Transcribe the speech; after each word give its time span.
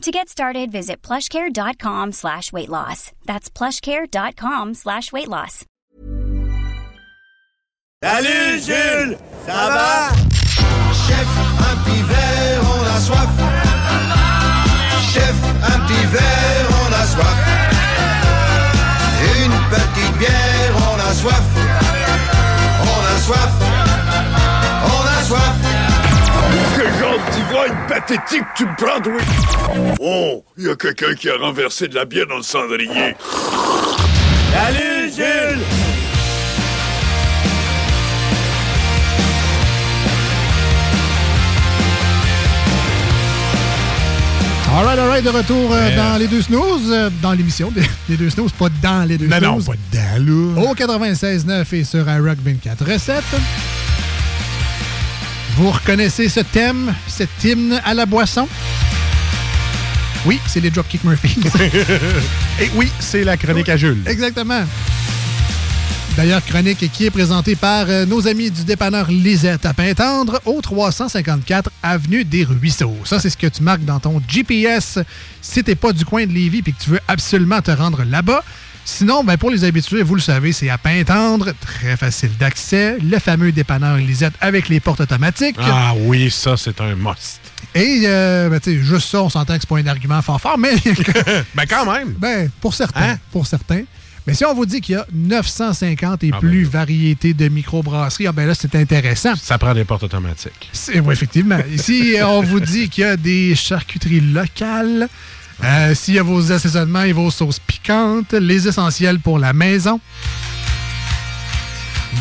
To 0.00 0.10
get 0.10 0.30
started, 0.30 0.72
visit 0.72 1.02
plushcare.com 1.02 2.12
slash 2.12 2.54
weight 2.54 2.70
loss. 2.70 3.12
That's 3.26 3.50
plushcare.com 3.50 4.72
slash 4.72 5.12
weight 5.12 5.28
loss. 5.28 5.66
Salut 8.02 8.60
Jules, 8.60 9.18
ça 9.44 9.68
va 9.68 10.08
Chef, 11.06 11.28
un 11.68 11.76
petit 11.84 12.02
verre, 12.08 12.62
on 12.64 12.84
a 12.86 12.98
soif. 12.98 13.28
Chef, 15.12 15.36
un 15.70 15.78
petit 15.84 16.06
verre, 16.06 16.68
on 16.80 16.92
a 16.94 17.04
soif. 17.12 17.38
Une 19.44 19.56
petite 19.68 20.16
bière, 20.18 20.76
on 20.76 20.98
a 20.98 21.12
soif. 21.12 21.44
On 22.80 23.02
a 23.04 23.18
soif. 23.18 23.69
Pathétique 28.06 28.44
tu 28.56 28.64
me 28.64 28.74
prends, 28.76 29.00
oui 29.10 29.22
Oh, 30.00 30.44
il 30.56 30.66
y 30.66 30.70
a 30.70 30.76
quelqu'un 30.76 31.14
qui 31.14 31.28
a 31.28 31.36
renversé 31.36 31.88
de 31.88 31.94
la 31.94 32.04
bière 32.04 32.26
dans 32.26 32.36
le 32.38 32.42
cendrier. 32.42 33.14
Salut 34.52 35.10
Jules 35.14 35.62
All 44.72 44.84
right, 44.84 44.98
all 45.00 45.08
right, 45.08 45.24
de 45.24 45.30
retour 45.30 45.72
euh, 45.72 45.96
dans 45.96 46.16
les 46.16 46.28
deux 46.28 46.42
snooze, 46.42 46.90
euh, 46.92 47.10
dans 47.20 47.32
l'émission 47.32 47.72
des, 47.72 47.82
des 48.08 48.16
deux 48.16 48.30
snooze, 48.30 48.52
pas 48.52 48.68
dans 48.80 49.06
les 49.06 49.18
deux 49.18 49.26
Non, 49.26 49.40
non, 49.40 49.60
snooze. 49.60 49.66
pas 49.66 49.72
dedans, 50.16 50.60
là. 50.60 50.70
Au 50.70 50.74
96.9 50.76 51.74
et 51.74 51.84
sur 51.84 52.08
iRock 52.08 52.38
24 52.40 52.84
recettes. 52.92 53.24
Vous 55.56 55.70
reconnaissez 55.70 56.28
ce 56.28 56.40
thème, 56.40 56.94
cet 57.06 57.44
hymne 57.44 57.80
à 57.84 57.94
la 57.94 58.06
boisson? 58.06 58.48
Oui, 60.26 60.38
c'est 60.46 60.60
les 60.60 60.70
Dropkick 60.70 61.04
Murphys. 61.04 61.38
Et 62.60 62.70
oui, 62.74 62.90
c'est 62.98 63.24
la 63.24 63.36
chronique 63.36 63.68
à 63.68 63.76
Jules. 63.76 64.02
Exactement. 64.06 64.62
D'ailleurs, 66.16 66.44
chronique 66.44 66.90
qui 66.92 67.06
est 67.06 67.10
présentée 67.10 67.56
par 67.56 67.86
euh, 67.88 68.04
nos 68.04 68.26
amis 68.26 68.50
du 68.50 68.64
dépanneur 68.64 69.10
Lisette 69.10 69.64
à 69.64 69.72
Pintendre 69.72 70.40
au 70.44 70.60
354 70.60 71.70
Avenue 71.82 72.24
des 72.24 72.44
Ruisseaux. 72.44 72.96
Ça, 73.04 73.20
c'est 73.20 73.30
ce 73.30 73.36
que 73.36 73.46
tu 73.46 73.62
marques 73.62 73.84
dans 73.84 74.00
ton 74.00 74.20
GPS 74.28 74.98
si 75.40 75.64
t'es 75.64 75.76
pas 75.76 75.92
du 75.92 76.04
coin 76.04 76.26
de 76.26 76.32
Lévis 76.32 76.62
et 76.66 76.72
que 76.72 76.82
tu 76.82 76.90
veux 76.90 77.00
absolument 77.08 77.62
te 77.62 77.70
rendre 77.70 78.02
là-bas. 78.04 78.44
Sinon, 78.84 79.22
ben, 79.24 79.36
pour 79.36 79.50
les 79.50 79.64
habitués, 79.64 80.02
vous 80.02 80.14
le 80.16 80.20
savez, 80.20 80.52
c'est 80.52 80.68
à 80.68 80.78
Pintendre, 80.78 81.52
très 81.60 81.96
facile 81.96 82.30
d'accès, 82.38 82.98
le 82.98 83.18
fameux 83.18 83.52
dépanneur 83.52 83.96
Lisette 83.96 84.34
avec 84.40 84.68
les 84.68 84.80
portes 84.80 85.00
automatiques. 85.00 85.56
Ah 85.60 85.92
oui, 85.96 86.30
ça, 86.30 86.56
c'est 86.56 86.80
un 86.80 86.94
must. 86.96 87.40
Et, 87.74 88.02
euh, 88.06 88.48
ben, 88.48 88.58
tu 88.58 88.72
sais, 88.78 88.82
juste 88.84 89.08
ça, 89.08 89.22
on 89.22 89.28
s'entend 89.30 89.54
que 89.54 89.60
c'est 89.60 89.68
pas 89.68 89.78
un 89.78 89.86
argument 89.86 90.20
fort 90.22 90.40
fort, 90.40 90.58
mais 90.58 90.74
Ben 91.54 91.66
quand 91.68 91.90
même. 91.92 92.10
ben, 92.18 92.50
pour 92.60 92.74
certains. 92.74 93.10
Hein? 93.12 93.18
Pour 93.30 93.46
certains. 93.46 93.82
Mais 94.26 94.34
si 94.34 94.44
on 94.44 94.54
vous 94.54 94.66
dit 94.66 94.80
qu'il 94.80 94.96
y 94.96 94.98
a 94.98 95.06
950 95.12 96.24
et 96.24 96.30
Ah, 96.32 96.38
plus 96.40 96.64
ben 96.66 96.72
là. 96.72 96.78
variétés 96.80 97.32
de 97.32 97.48
microbrasseries, 97.48 98.26
ah 98.26 98.32
ben 98.32 98.46
là, 98.46 98.54
c'est 98.54 98.74
intéressant. 98.74 99.34
Ça 99.40 99.56
prend 99.56 99.72
des 99.72 99.84
portes 99.84 100.02
automatiques. 100.02 100.70
Oui, 100.94 101.12
effectivement. 101.12 101.58
Ici, 101.72 102.16
on 102.22 102.42
vous 102.42 102.60
dit 102.60 102.88
qu'il 102.88 103.04
y 103.04 103.06
a 103.06 103.16
des 103.16 103.54
charcuteries 103.54 104.20
locales, 104.20 105.08
euh, 105.64 105.94
s'il 105.94 106.14
y 106.14 106.18
a 106.18 106.22
vos 106.22 106.50
assaisonnements 106.52 107.02
et 107.02 107.12
vos 107.12 107.30
sauces 107.30 107.58
piquantes, 107.58 108.32
les 108.32 108.66
essentiels 108.66 109.20
pour 109.20 109.38
la 109.38 109.52
maison, 109.52 110.00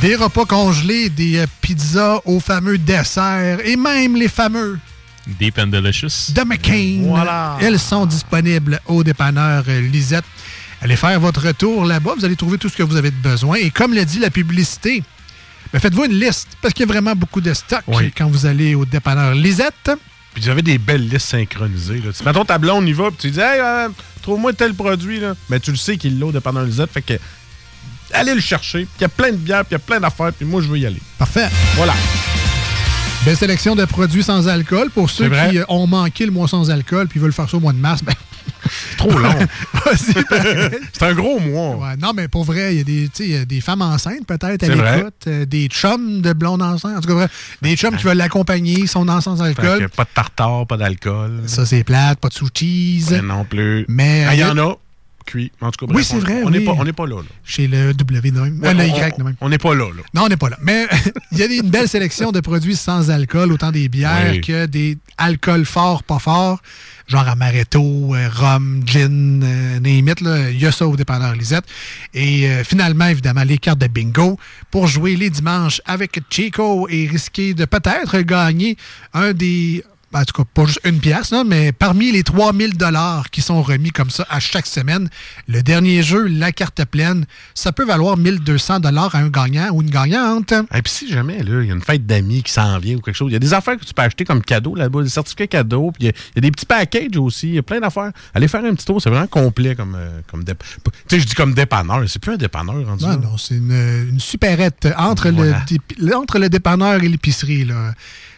des 0.01 0.15
repas 0.15 0.45
congelés, 0.45 1.09
des 1.09 1.37
euh, 1.39 1.45
pizzas 1.61 2.19
aux 2.25 2.39
fameux 2.39 2.77
desserts 2.77 3.59
et 3.65 3.75
même 3.75 4.15
les 4.15 4.27
fameux 4.27 4.79
Deep 5.39 5.57
and 5.59 5.67
Delicious. 5.67 6.31
de 6.33 6.41
McCain. 6.43 7.01
Voilà. 7.05 7.57
Elles 7.61 7.79
sont 7.79 8.05
disponibles 8.05 8.79
au 8.87 9.03
dépanneur 9.03 9.63
euh, 9.67 9.81
Lisette. 9.81 10.25
Allez 10.81 10.95
faire 10.95 11.19
votre 11.19 11.51
tour 11.51 11.85
là-bas, 11.85 12.13
vous 12.17 12.25
allez 12.25 12.35
trouver 12.37 12.57
tout 12.57 12.69
ce 12.69 12.77
que 12.77 12.83
vous 12.83 12.95
avez 12.95 13.11
de 13.11 13.15
besoin. 13.17 13.57
Et 13.57 13.69
comme 13.69 13.93
l'a 13.93 14.05
dit 14.05 14.19
la 14.19 14.29
publicité, 14.29 15.03
ben 15.73 15.79
faites-vous 15.79 16.05
une 16.05 16.19
liste, 16.19 16.47
parce 16.61 16.73
qu'il 16.73 16.85
y 16.87 16.89
a 16.89 16.91
vraiment 16.91 17.15
beaucoup 17.15 17.41
de 17.41 17.53
stock 17.53 17.81
Oui. 17.87 18.11
quand 18.17 18.27
vous 18.29 18.45
allez 18.45 18.75
au 18.75 18.85
dépanneur 18.85 19.33
Lisette. 19.35 19.91
Puis 20.33 20.43
vous 20.43 20.49
avez 20.49 20.61
des 20.61 20.77
belles 20.77 21.07
listes 21.07 21.27
synchronisées. 21.29 22.01
Là. 22.01 22.11
Tu- 22.17 22.23
Mettons 22.23 22.45
ta 22.45 22.57
blonde 22.57 22.87
y 22.87 22.93
va, 22.93 23.09
puis 23.09 23.17
tu 23.19 23.31
dis 23.31 23.39
Hey, 23.39 23.59
euh, 23.59 23.89
trouve-moi 24.21 24.53
tel 24.53 24.73
produit. 24.73 25.19
Là. 25.19 25.33
Mais 25.49 25.59
tu 25.59 25.71
le 25.71 25.77
sais 25.77 25.97
qu'il 25.97 26.19
l'a 26.19 26.25
au 26.27 26.31
dépanneur 26.31 26.63
Lisette. 26.63 26.91
Fait 26.91 27.01
que 27.01 27.13
allez 28.13 28.33
le 28.35 28.41
chercher. 28.41 28.81
Puis 28.85 28.91
il 28.99 29.01
y 29.01 29.05
a 29.05 29.09
plein 29.09 29.31
de 29.31 29.37
bières, 29.37 29.65
puis 29.65 29.71
il 29.71 29.73
y 29.73 29.75
a 29.75 29.79
plein 29.79 29.99
d'affaires, 29.99 30.31
puis 30.33 30.45
moi, 30.45 30.61
je 30.61 30.67
veux 30.67 30.77
y 30.77 30.85
aller. 30.85 31.01
Parfait. 31.17 31.47
Voilà. 31.75 31.93
Belle 33.25 33.35
sélection 33.37 33.75
de 33.75 33.83
produits 33.85 34.23
sans 34.23 34.47
alcool. 34.47 34.89
Pour 34.91 35.09
ceux 35.09 35.29
qui 35.29 35.57
euh, 35.57 35.65
ont 35.67 35.87
manqué 35.87 36.25
le 36.25 36.31
mois 36.31 36.47
sans 36.47 36.69
alcool 36.71 37.07
puis 37.07 37.19
veulent 37.19 37.33
faire 37.33 37.49
ça 37.49 37.57
au 37.57 37.59
mois 37.59 37.73
de 37.73 37.77
mars, 37.77 38.01
ben, 38.03 38.13
Trop 38.97 39.17
long. 39.17 39.35
c'est 39.95 41.03
un 41.03 41.13
gros 41.13 41.39
mois. 41.39 41.75
Ouais, 41.77 41.95
non, 41.97 42.11
mais 42.15 42.27
pour 42.27 42.43
vrai, 42.43 42.75
il 42.75 42.77
y 42.77 42.81
a 42.81 42.83
des, 42.83 43.27
y 43.29 43.57
a 43.57 43.61
femmes 43.61 43.81
enceintes 43.81 44.25
peut-être 44.27 44.63
à 44.63 44.65
C'est 44.67 44.75
l'écoute, 44.75 45.27
euh, 45.27 45.45
des 45.45 45.67
chums 45.67 46.21
de 46.21 46.33
blondes 46.33 46.61
enceintes, 46.61 46.97
en 46.97 47.01
tout 47.01 47.07
cas, 47.07 47.13
vrai, 47.13 47.27
des 47.61 47.75
chums 47.75 47.95
qui 47.95 48.03
veulent 48.03 48.17
l'accompagner, 48.17 48.87
sont 48.87 49.05
dans 49.05 49.21
sans 49.21 49.41
alcool. 49.41 49.89
pas 49.89 50.03
de 50.03 50.09
tartare, 50.13 50.65
pas 50.67 50.77
d'alcool. 50.77 51.43
Ça, 51.45 51.65
c'est 51.65 51.83
plate, 51.83 52.19
pas 52.19 52.29
de 52.29 52.33
sous 52.33 52.49
cheese. 52.53 53.21
Non 53.23 53.45
plus. 53.45 53.85
Mais, 53.87 54.25
Ah, 54.27 54.35
Il 54.35 54.39
y 54.39 54.43
euh, 54.43 54.51
en 54.51 54.57
a. 54.57 54.77
Cuit. 55.29 55.51
En 55.61 55.69
tout 55.69 55.85
cas, 55.85 55.93
Oui, 55.93 56.03
c'est 56.03 56.17
vrai, 56.17 56.41
On 56.43 56.49
n'est 56.49 56.57
oui. 56.57 56.65
pas, 56.65 57.05
là. 57.05 57.17
là. 57.17 57.21
Chez 57.43 57.67
le 57.67 57.93
W. 57.93 58.31
Ouais, 58.31 58.49
le 58.73 58.79
on- 58.79 58.83
Y 58.83 59.23
même. 59.23 59.35
On 59.41 59.49
n'est 59.49 59.59
pas 59.59 59.75
là. 59.75 59.85
là. 59.95 60.01
Non, 60.15 60.23
on 60.23 60.27
n'est 60.27 60.37
pas 60.37 60.49
là. 60.49 60.57
Mais 60.63 60.87
il 61.31 61.37
y 61.37 61.43
a 61.43 61.45
une 61.45 61.69
belle 61.69 61.87
sélection 61.87 62.31
de 62.31 62.39
produits 62.39 62.75
sans 62.75 63.11
alcool, 63.11 63.51
autant 63.51 63.71
des 63.71 63.87
bières 63.89 64.31
Oui. 64.31 64.41
que 64.41 64.65
des 64.65 64.97
alcools 65.19 65.65
forts, 65.65 66.01
pas 66.01 66.17
forts, 66.17 66.59
genre 67.07 67.27
amaretto, 67.27 68.15
euh, 68.15 68.27
rhum, 68.33 68.81
gin, 68.87 69.43
euh, 69.43 69.79
là. 70.21 70.49
Il 70.49 70.59
y 70.59 70.65
a 70.65 70.71
ça 70.71 70.87
au 70.87 70.95
dépanneur 70.95 71.35
Lisette. 71.35 71.65
Et 72.15 72.47
euh, 72.49 72.63
finalement, 72.63 73.05
évidemment, 73.05 73.43
les 73.43 73.59
cartes 73.59 73.79
de 73.79 73.87
bingo 73.87 74.39
pour 74.71 74.87
jouer 74.87 75.15
les 75.15 75.29
dimanches 75.29 75.79
avec 75.85 76.19
Chico 76.31 76.87
et 76.89 77.05
risquer 77.07 77.53
de 77.53 77.65
peut-être 77.65 78.19
gagner 78.21 78.77
un 79.13 79.33
des... 79.33 79.83
En 80.11 80.23
tout 80.23 80.41
cas, 80.41 80.49
pas 80.53 80.65
juste 80.65 80.79
une 80.85 80.99
pièce, 80.99 81.29
là, 81.29 81.43
mais 81.45 81.71
parmi 81.71 82.11
les 82.11 82.23
3000 82.23 82.75
dollars 82.77 83.29
qui 83.29 83.41
sont 83.41 83.61
remis 83.61 83.91
comme 83.91 84.09
ça 84.09 84.25
à 84.29 84.39
chaque 84.39 84.65
semaine, 84.65 85.07
le 85.47 85.61
dernier 85.61 86.01
jeu, 86.01 86.25
la 86.25 86.51
carte 86.51 86.83
pleine, 86.85 87.25
ça 87.53 87.71
peut 87.71 87.85
valoir 87.85 88.17
1200 88.17 88.79
dollars 88.79 89.13
à 89.13 89.19
un 89.19 89.27
gagnant 89.29 89.69
ou 89.71 89.83
une 89.83 89.91
gagnante. 89.91 90.51
Et 90.73 90.81
puis 90.81 90.91
si 90.91 91.07
jamais, 91.09 91.37
il 91.41 91.49
y 91.49 91.69
a 91.71 91.73
une 91.75 91.81
fête 91.81 92.07
d'amis 92.07 92.41
qui 92.41 92.51
s'en 92.51 92.79
vient 92.79 92.95
ou 92.95 93.01
quelque 93.01 93.15
chose, 93.15 93.29
il 93.29 93.33
y 93.33 93.35
a 93.35 93.39
des 93.39 93.53
affaires 93.53 93.77
que 93.77 93.85
tu 93.85 93.93
peux 93.93 94.01
acheter 94.01 94.25
comme 94.25 94.41
cadeau 94.41 94.73
là-bas, 94.73 95.03
des 95.03 95.09
certificats 95.09 95.45
cadeaux, 95.45 95.91
puis 95.91 96.03
il 96.03 96.05
y 96.07 96.09
a- 96.09 96.13
il 96.31 96.37
y, 96.37 96.39
a 96.39 96.41
des 96.41 96.51
petits 96.51 96.65
packages 96.65 97.17
aussi, 97.17 97.49
il 97.49 97.53
y 97.55 97.59
a 97.59 97.63
plein 97.63 97.79
d'affaires. 97.79 98.11
Allez 98.33 98.47
faire 98.47 98.65
un 98.65 98.73
petit 98.73 98.85
tour, 98.85 98.99
c'est 99.01 99.11
vraiment 99.11 99.27
complet 99.27 99.75
comme, 99.75 99.95
euh, 99.95 100.21
comme 100.31 100.43
Tu 100.43 100.53
sais, 101.07 101.19
je 101.19 101.25
dis 101.27 101.35
comme 101.35 101.53
dépanneur, 101.53 102.03
c'est 102.07 102.19
plus 102.19 102.33
un 102.33 102.37
dépanneur 102.37 102.83
rendu 102.85 103.03
Non, 103.03 103.09
là. 103.11 103.15
non, 103.17 103.37
c'est 103.37 103.55
une, 103.57 104.09
une 104.09 104.19
supérette 104.19 104.87
entre, 104.97 105.29
Voilà. 105.29 105.63
le, 105.99 106.15
entre 106.15 106.39
le 106.39 106.49
dépanneur 106.49 107.03
et 107.03 107.07
l'épicerie. 107.07 107.65
là. 107.65 107.93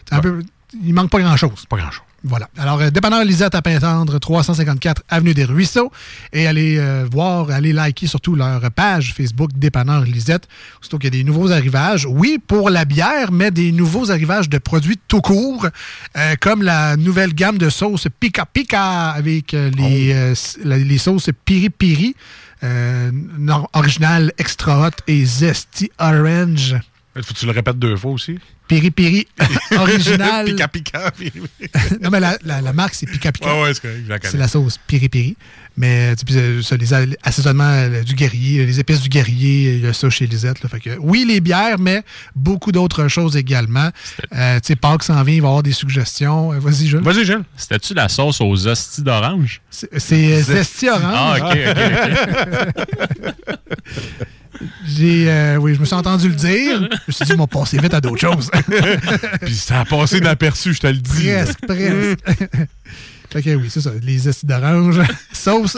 C'est 0.08 0.16
un 0.16 0.20
peu- 0.20 0.42
il 0.84 0.94
manque 0.94 1.10
pas 1.10 1.20
grand-chose. 1.20 1.64
Pas 1.68 1.76
grand-chose. 1.76 2.02
Voilà. 2.24 2.48
Alors, 2.56 2.80
euh, 2.80 2.90
dépanneur 2.90 3.24
Lisette 3.24 3.54
à 3.56 3.62
Pintendre, 3.62 4.18
354 4.20 5.02
Avenue 5.08 5.34
des 5.34 5.44
Ruisseaux. 5.44 5.90
Et 6.32 6.46
allez 6.46 6.78
euh, 6.78 7.04
voir, 7.10 7.50
allez 7.50 7.72
liker 7.72 8.06
surtout 8.06 8.36
leur 8.36 8.60
page 8.70 9.12
Facebook 9.12 9.50
Dépanneur 9.56 10.02
Lisette. 10.02 10.46
Surtout 10.80 10.98
qu'il 10.98 11.12
y 11.12 11.18
a 11.18 11.18
des 11.20 11.24
nouveaux 11.24 11.50
arrivages. 11.50 12.06
Oui, 12.08 12.38
pour 12.46 12.70
la 12.70 12.84
bière, 12.84 13.32
mais 13.32 13.50
des 13.50 13.72
nouveaux 13.72 14.12
arrivages 14.12 14.48
de 14.48 14.58
produits 14.58 15.00
tout 15.08 15.20
court, 15.20 15.66
euh, 16.16 16.34
comme 16.40 16.62
la 16.62 16.96
nouvelle 16.96 17.34
gamme 17.34 17.58
de 17.58 17.68
sauces 17.70 18.06
Pika 18.20 18.46
Pika 18.46 19.10
avec 19.10 19.52
euh, 19.54 19.70
les, 19.76 20.12
euh, 20.12 20.32
s- 20.32 20.58
la- 20.64 20.78
les 20.78 20.98
sauces 20.98 21.28
Piri 21.44 21.70
Piri. 21.70 22.14
euh, 22.62 23.10
original 23.72 24.32
extra 24.38 24.86
hot 24.86 24.90
et 25.08 25.24
zesty 25.24 25.90
orange. 25.98 26.76
Faut 27.14 27.34
que 27.34 27.38
tu 27.38 27.44
le 27.46 27.52
répètes 27.52 27.78
deux 27.78 27.96
fois 27.96 28.12
aussi. 28.12 28.38
Piri 28.68 28.90
Piri 28.90 29.26
original. 29.76 30.46
Pika 30.46 30.68
Pika. 30.68 31.12
Non, 32.00 32.08
mais 32.10 32.20
la, 32.20 32.38
la- 32.44 32.62
la 32.62 32.72
marque, 32.72 32.94
c'est 32.94 33.04
Pika 33.06 33.30
Pika. 33.32 33.54
Ouais, 33.54 33.62
ouais, 33.64 33.74
c'est 33.74 34.08
la 34.08 34.18
connais. 34.18 34.30
C'est 34.30 34.38
la 34.38 34.48
sauce 34.48 34.78
Piri 34.86 35.08
Piri. 35.10 35.36
Mais 35.76 36.14
tu 36.16 36.32
sais, 36.32 36.38
euh, 36.38 36.62
ça, 36.62 36.76
les 36.78 36.94
a- 36.94 37.04
assaisonnements 37.22 37.64
euh, 37.68 38.02
du 38.02 38.14
guerrier, 38.14 38.64
les 38.64 38.80
épices 38.80 39.00
du 39.02 39.08
guerrier, 39.10 39.74
il 39.74 39.80
y 39.84 39.86
a 39.86 39.92
ça 39.92 40.08
chez 40.08 40.26
Lisette. 40.26 40.62
là. 40.62 40.68
Fait 40.70 40.80
que, 40.80 40.96
oui, 41.00 41.24
les 41.28 41.40
bières, 41.40 41.78
mais 41.78 42.02
beaucoup 42.34 42.72
d'autres 42.72 43.08
choses 43.08 43.36
également. 43.36 43.90
Euh, 44.34 44.56
tu 44.60 44.68
sais, 44.68 44.76
Pâques 44.76 45.02
s'en 45.02 45.22
vient, 45.22 45.34
il 45.34 45.42
va 45.42 45.48
y 45.48 45.50
avoir 45.50 45.62
des 45.62 45.72
suggestions. 45.72 46.58
Vas-y, 46.58 46.86
Jules. 46.86 47.00
Vas-y, 47.02 47.24
Jules. 47.26 47.44
C'était-tu 47.56 47.92
la 47.94 48.08
sauce 48.08 48.40
aux 48.40 48.66
hosties 48.66 49.02
d'orange? 49.02 49.60
C'est 49.70 50.40
Zesty 50.42 50.88
Orange. 50.88 51.04
Ah, 51.14 51.36
ok, 51.40 51.58
ok, 52.78 53.46
J'ai, 54.86 55.30
euh, 55.30 55.56
oui, 55.56 55.74
je 55.74 55.80
me 55.80 55.84
suis 55.84 55.94
entendu 55.94 56.28
le 56.28 56.34
dire. 56.34 56.78
Je 56.82 56.96
me 57.08 57.12
suis 57.12 57.24
dit, 57.24 57.32
on 57.34 57.38
va 57.38 57.46
passer 57.46 57.78
vite 57.78 57.94
à 57.94 58.00
d'autres 58.00 58.20
choses. 58.20 58.50
Puis 59.42 59.54
ça 59.54 59.80
a 59.80 59.84
passé 59.84 60.18
inaperçu, 60.18 60.74
je 60.74 60.80
te 60.80 60.86
le 60.86 60.94
dis. 60.94 61.28
presque, 61.28 61.58
presque. 61.66 62.18
fait 63.32 63.42
que 63.42 63.54
oui, 63.56 63.68
c'est 63.70 63.80
ça. 63.80 63.90
Les 64.02 64.18
zesty 64.18 64.46
d'orange. 64.46 65.00
sauce. 65.32 65.76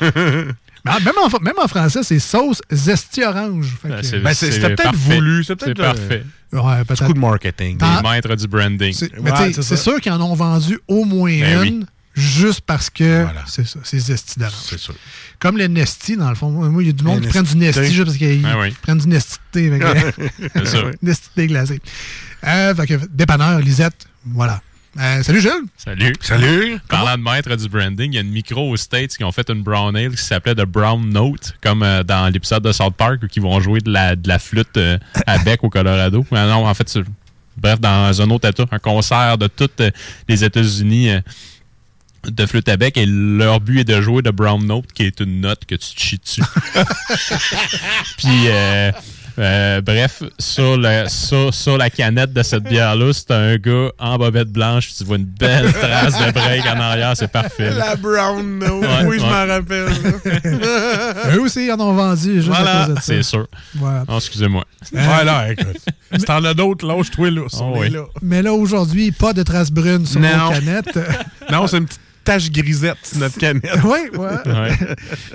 Mais 0.00 0.92
en- 0.92 1.00
même, 1.00 1.14
en, 1.20 1.40
même 1.42 1.54
en 1.62 1.66
français, 1.68 2.00
c'est 2.02 2.18
sauce 2.20 2.62
zesty 2.72 3.22
orange. 3.24 3.76
Ben, 3.82 4.00
Ben, 4.22 4.34
c'était 4.34 4.74
peut-être 4.74 4.94
voulu, 4.94 5.42
c'est 5.42 5.56
peut-être, 5.56 5.80
euh, 5.80 5.92
parfait. 5.94 6.24
ouais, 6.52 6.84
peut-être. 6.84 7.06
Coup 7.06 7.12
de 7.14 7.18
marketing. 7.18 7.78
Les 7.80 8.08
maîtres 8.08 8.36
du 8.36 8.46
branding. 8.46 8.92
C'est- 8.92 9.10
mais 9.20 9.32
Ouais, 9.32 9.52
sûr 9.76 10.00
qu'ils 10.00 10.12
en 10.12 10.20
ont 10.20 10.34
vendu 10.34 10.78
au 10.86 11.04
moins 11.04 11.30
Ben 11.40 11.62
une, 11.64 11.78
oui. 11.80 11.86
Juste 12.16 12.62
parce 12.62 12.88
que 12.90 13.22
Voilà. 13.24 13.44
c'est 13.46 13.66
ça, 13.66 13.78
c'est 13.84 13.98
zesty 13.98 14.38
d'orange. 14.38 14.54
C'est 14.64 14.78
sûr. 14.78 14.94
Comme 15.38 15.58
le 15.58 15.66
Nesty, 15.66 16.16
dans 16.16 16.30
le 16.30 16.34
fond. 16.34 16.50
Moi, 16.50 16.82
il 16.82 16.86
y 16.86 16.90
a 16.90 16.92
du 16.92 17.04
monde 17.04 17.20
qui 17.20 17.28
prend 17.28 17.42
du 17.42 17.56
Nesty. 17.56 17.80
Nesty 17.80 17.94
juste 17.94 18.06
parce 18.06 18.16
qu'ils 18.18 18.44
Ah 18.46 18.58
oui. 18.58 18.74
prennent 18.82 18.98
du 18.98 19.06
Nesty 19.08 19.36
thé. 19.52 19.70
C'est 20.54 20.66
ça. 20.66 20.78
Nesty 21.02 21.28
thé 21.34 21.46
glacé. 21.46 21.80
Euh, 22.44 22.74
fait 22.74 22.86
que, 22.86 22.94
dépanneur, 23.10 23.58
Lisette, 23.60 24.06
voilà. 24.24 24.62
Euh, 24.98 25.22
salut 25.22 25.42
Jules. 25.42 25.66
Salut. 25.76 26.14
Salut. 26.22 26.78
Parlant 26.88 27.18
de 27.18 27.22
maître 27.22 27.54
du 27.54 27.68
branding, 27.68 28.12
il 28.12 28.14
y 28.14 28.18
a 28.18 28.22
une 28.22 28.30
micro 28.30 28.70
aux 28.70 28.78
States 28.78 29.14
qui 29.14 29.24
ont 29.24 29.32
fait 29.32 29.50
une 29.50 29.62
brown 29.62 29.94
ale 29.94 30.12
qui 30.16 30.22
s'appelait 30.24 30.54
The 30.54 30.64
Brown 30.64 31.06
Note, 31.10 31.52
comme 31.62 31.82
euh, 31.82 32.02
dans 32.02 32.32
l'épisode 32.32 32.62
de 32.62 32.72
South 32.72 32.94
Park 32.94 33.20
où 33.22 33.26
ils 33.36 33.42
vont 33.42 33.60
jouer 33.60 33.80
de 33.82 33.90
la, 33.92 34.16
de 34.16 34.26
la 34.26 34.38
flûte 34.38 34.74
euh, 34.78 34.98
à 35.26 35.36
bec 35.36 35.62
au 35.64 35.68
Colorado. 35.68 36.24
Mais 36.32 36.46
non, 36.46 36.66
en 36.66 36.72
fait, 36.72 36.88
c'est- 36.88 37.02
bref, 37.58 37.78
dans 37.78 38.22
un 38.22 38.30
autre 38.30 38.48
état, 38.48 38.64
un 38.70 38.78
concert 38.78 39.36
de 39.36 39.48
toutes 39.48 39.80
euh, 39.82 39.90
les 40.30 40.42
États-Unis 40.44 41.10
euh, 41.10 41.20
de 42.30 42.46
flûte 42.46 42.68
à 42.68 42.76
bec 42.76 42.96
et 42.96 43.06
leur 43.06 43.60
but 43.60 43.80
est 43.80 43.84
de 43.84 44.00
jouer 44.00 44.22
de 44.22 44.30
Brown 44.30 44.64
Note, 44.64 44.92
qui 44.92 45.04
est 45.04 45.20
une 45.20 45.40
note 45.40 45.64
que 45.66 45.74
tu 45.74 45.94
te 45.94 46.00
chies 46.00 46.18
dessus. 46.18 46.42
Puis, 48.18 48.46
euh, 48.48 48.90
euh, 49.38 49.80
bref, 49.82 50.22
sur, 50.38 50.76
le, 50.78 51.04
sur, 51.08 51.52
sur 51.52 51.76
la 51.76 51.90
canette 51.90 52.32
de 52.32 52.42
cette 52.42 52.64
bière-là, 52.64 53.12
c'est 53.12 53.30
un 53.32 53.56
gars 53.56 53.90
en 53.98 54.16
bobette 54.16 54.48
blanche. 54.50 54.88
Tu 54.96 55.04
vois 55.04 55.16
une 55.18 55.24
belle 55.24 55.72
trace 55.72 56.14
de 56.18 56.32
break 56.32 56.64
en 56.64 56.80
arrière. 56.80 57.12
C'est 57.16 57.30
parfait. 57.30 57.70
là. 57.70 57.76
La 57.90 57.96
brown 57.96 58.58
note. 58.58 58.82
Ouais, 58.82 59.04
oui, 59.06 59.16
je 59.18 59.24
m'en 59.24 59.46
rappelle. 59.46 59.88
Eux 61.36 61.40
aussi, 61.42 61.66
ils 61.66 61.72
en 61.72 61.80
ont 61.80 61.94
vendu 61.94 62.36
juste 62.36 62.48
Voilà, 62.48 62.82
à 62.82 62.86
cause 62.86 62.94
de 62.94 63.00
ça. 63.00 63.06
C'est 63.06 63.22
sûr. 63.22 63.46
Voilà. 63.74 64.04
Oh, 64.08 64.16
excusez-moi. 64.16 64.64
Voilà, 64.92 65.52
écoute. 65.52 65.76
Si 66.16 66.24
t'en 66.24 66.42
as 66.44 66.54
d'autres, 66.54 66.86
lâche-toi 66.86 67.30
là. 67.30 67.42
Oh, 67.60 67.74
oui. 67.76 67.90
là. 67.90 68.04
Mais 68.22 68.40
là, 68.40 68.52
aujourd'hui, 68.54 69.12
pas 69.12 69.32
de 69.34 69.42
traces 69.42 69.70
brunes 69.72 70.06
sur 70.06 70.20
Non. 70.20 70.28
nos 70.46 70.50
canettes. 70.50 70.98
Non, 71.50 71.66
c'est 71.66 71.78
une 71.78 71.86
petite 71.86 72.00
tache 72.26 72.50
grisette 72.50 72.98
sur 73.02 73.18
notre 73.18 73.38
canette. 73.38 73.64
oui, 73.84 73.98
ouais. 74.18 74.52
Ouais. 74.52 74.78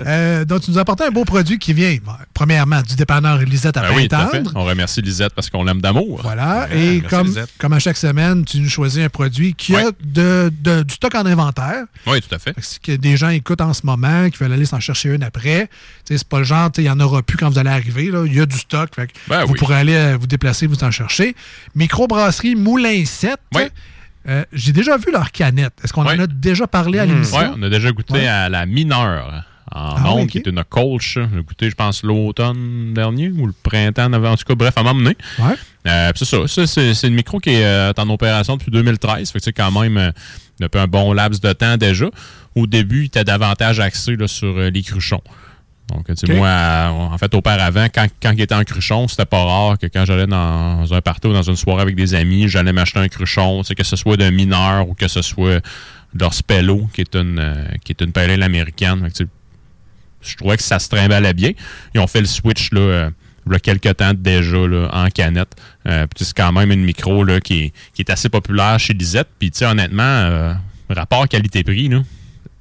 Euh, 0.06 0.44
donc, 0.44 0.60
tu 0.62 0.70
nous 0.70 0.78
as 0.78 0.82
apporté 0.82 1.04
un 1.04 1.10
beau 1.10 1.24
produit 1.24 1.58
qui 1.58 1.72
vient, 1.72 1.96
bon, 2.04 2.12
premièrement, 2.34 2.82
du 2.82 2.94
dépanneur 2.94 3.38
Lisette 3.38 3.76
à 3.76 3.80
Ben 3.82 3.88
oui, 3.96 4.06
tout 4.08 4.14
à 4.14 4.26
fait. 4.28 4.38
Pintendre. 4.38 4.52
On 4.60 4.64
remercie 4.64 5.00
Lisette 5.02 5.32
parce 5.34 5.48
qu'on 5.50 5.64
l'aime 5.64 5.80
d'amour. 5.80 6.20
Voilà. 6.22 6.68
Ouais, 6.70 6.96
Et 6.96 7.00
comme, 7.00 7.26
Lisette. 7.26 7.50
comme 7.58 7.72
à 7.72 7.78
chaque 7.78 7.96
semaine, 7.96 8.44
tu 8.44 8.58
nous 8.60 8.68
choisis 8.68 9.02
un 9.04 9.08
produit 9.08 9.54
qui 9.54 9.74
a 9.74 9.90
de, 10.04 10.52
de- 10.60 10.82
du 10.82 10.94
stock 10.94 11.14
en 11.14 11.26
inventaire. 11.26 11.84
Oui, 12.06 12.20
tout 12.20 12.34
à 12.34 12.38
fait. 12.38 12.54
Fait 12.54 12.78
que 12.82 12.92
des 12.96 13.16
gens 13.16 13.30
écoutent 13.30 13.60
en 13.62 13.72
ce 13.72 13.84
moment, 13.86 14.28
qui 14.30 14.38
veulent 14.38 14.52
aller 14.52 14.66
s'en 14.66 14.80
chercher 14.80 15.08
une 15.14 15.22
après. 15.22 15.68
Tu 16.04 16.14
sais, 16.14 16.18
C'est 16.18 16.28
pas 16.28 16.38
le 16.38 16.44
genre, 16.44 16.70
il 16.76 16.84
n'y 16.84 16.90
en 16.90 17.00
aura 17.00 17.22
plus 17.22 17.36
quand 17.36 17.48
vous 17.50 17.58
allez 17.58 17.70
arriver. 17.70 18.10
là. 18.10 18.24
Il 18.26 18.34
y 18.34 18.40
a 18.40 18.46
du 18.46 18.58
stock. 18.58 18.90
Fait 18.94 19.06
que 19.06 19.12
Ben 19.28 19.44
vous 19.44 19.52
oui. 19.54 19.58
pourrez 19.58 19.76
aller 19.76 19.94
euh, 19.94 20.16
vous 20.20 20.26
déplacer, 20.26 20.66
vous 20.66 20.84
en 20.84 20.90
chercher. 20.90 21.34
Microbrasserie 21.74 22.54
Moulin 22.54 23.04
7. 23.04 23.36
Oui. 23.54 23.62
Euh, 24.28 24.44
J'ai 24.52 24.72
déjà 24.72 24.96
vu 24.96 25.10
leur 25.12 25.30
canette. 25.32 25.72
Est-ce 25.82 25.92
qu'on 25.92 26.06
Oui. 26.06 26.14
en 26.16 26.20
a 26.20 26.26
déjà 26.26 26.66
parlé 26.66 26.98
à 26.98 27.06
l'émission? 27.06 27.38
Oui, 27.38 27.44
on 27.56 27.62
a 27.62 27.68
déjà 27.68 27.90
goûté 27.92 28.14
Ouais. 28.14 28.26
à 28.26 28.48
la 28.48 28.66
mineure 28.66 29.44
en 29.74 29.94
Ah, 29.96 30.10
onde, 30.12 30.16
oui, 30.18 30.22
ok. 30.24 30.28
qui 30.30 30.38
est 30.38 30.46
une 30.46 30.62
colche. 30.64 31.18
On 31.18 31.38
a 31.38 31.42
goûté, 31.42 31.70
je 31.70 31.74
pense, 31.74 32.02
l'automne 32.02 32.92
dernier 32.94 33.30
ou 33.30 33.46
le 33.46 33.54
printemps 33.62 34.12
avant. 34.12 34.32
En 34.32 34.36
tout 34.36 34.44
cas, 34.44 34.54
bref, 34.54 34.74
à 34.76 34.82
m'emmener. 34.82 35.16
Ouais. 35.38 35.54
Euh, 35.88 36.12
c'est 36.14 36.24
ça. 36.24 36.46
Ça, 36.46 36.66
c'est, 36.66 37.08
une 37.08 37.14
micro 37.14 37.40
qui 37.40 37.50
est 37.50 37.64
euh, 37.64 37.92
en 37.96 38.08
opération 38.10 38.56
depuis 38.56 38.70
2013. 38.70 39.30
Fait 39.32 39.38
que 39.38 39.44
c'est 39.44 39.52
quand 39.52 39.72
même 39.80 40.12
depuis 40.60 40.78
un 40.78 40.86
bon 40.86 41.12
laps 41.12 41.40
de 41.40 41.52
temps 41.52 41.76
déjà. 41.76 42.06
Au 42.54 42.66
début, 42.66 43.02
il 43.02 43.06
était 43.06 43.24
davantage 43.24 43.80
axé 43.80 44.14
là, 44.16 44.28
sur 44.28 44.56
euh, 44.58 44.70
les 44.70 44.82
cruchons. 44.82 45.22
Donc, 45.94 46.06
tu 46.06 46.14
sais, 46.16 46.30
Ok. 46.30 46.36
moi, 46.38 46.48
euh, 46.48 46.88
en 46.88 47.18
fait, 47.18 47.34
auparavant, 47.34 47.86
quand, 47.94 48.06
quand 48.22 48.32
il 48.32 48.40
était 48.40 48.54
en 48.54 48.64
cruchon, 48.64 49.08
c'était 49.08 49.24
pas 49.24 49.44
rare 49.44 49.78
que 49.78 49.86
quand 49.86 50.04
j'allais 50.04 50.26
dans 50.26 50.92
un 50.92 51.00
party 51.00 51.28
ou 51.28 51.32
dans 51.32 51.42
une 51.42 51.56
soirée 51.56 51.82
avec 51.82 51.94
des 51.96 52.14
amis, 52.14 52.48
j'allais 52.48 52.72
m'acheter 52.72 52.98
un 52.98 53.08
cruchon, 53.08 53.62
tu 53.62 53.68
sais, 53.68 53.74
que 53.74 53.84
ce 53.84 53.96
soit 53.96 54.16
d'un 54.16 54.30
mineur 54.30 54.88
ou 54.88 54.94
que 54.94 55.08
ce 55.08 55.22
soit 55.22 55.60
de 56.14 56.20
leur 56.20 56.34
Spello, 56.34 56.88
qui 56.92 57.00
est 57.02 57.14
une, 57.14 57.38
euh, 57.38 57.64
qui 57.84 57.92
est 57.92 58.00
une 58.00 58.12
pale 58.12 58.42
américaine. 58.42 59.00
Fait 59.04 59.10
que, 59.10 59.16
tu 59.18 59.24
sais, 59.24 59.30
je 60.22 60.36
trouvais 60.36 60.56
que 60.56 60.62
ça 60.62 60.78
se 60.78 60.88
trimballait 60.88 61.34
bien. 61.34 61.52
Ils 61.94 62.00
ont 62.00 62.06
fait 62.06 62.20
le 62.20 62.26
switch 62.26 62.70
là, 62.72 62.80
euh, 62.80 63.10
il 63.46 63.52
y 63.52 63.56
a 63.56 63.58
quelques 63.58 63.96
temps 63.96 64.12
déjà 64.14 64.56
là, 64.68 64.88
en 64.92 65.08
canette. 65.08 65.54
Euh, 65.88 66.06
c'est 66.16 66.36
quand 66.36 66.52
même 66.52 66.70
une 66.70 66.84
micro 66.84 67.24
là, 67.24 67.40
qui, 67.40 67.54
est, 67.64 67.72
qui 67.92 68.02
est 68.02 68.10
assez 68.10 68.28
populaire 68.28 68.78
chez 68.78 68.92
Lisette. 68.92 69.28
Puis 69.38 69.50
tu 69.50 69.58
sais, 69.58 69.66
honnêtement, 69.66 70.02
euh, 70.02 70.54
rapport 70.88 71.26
qualité-prix, 71.26 71.88
là, 71.88 72.02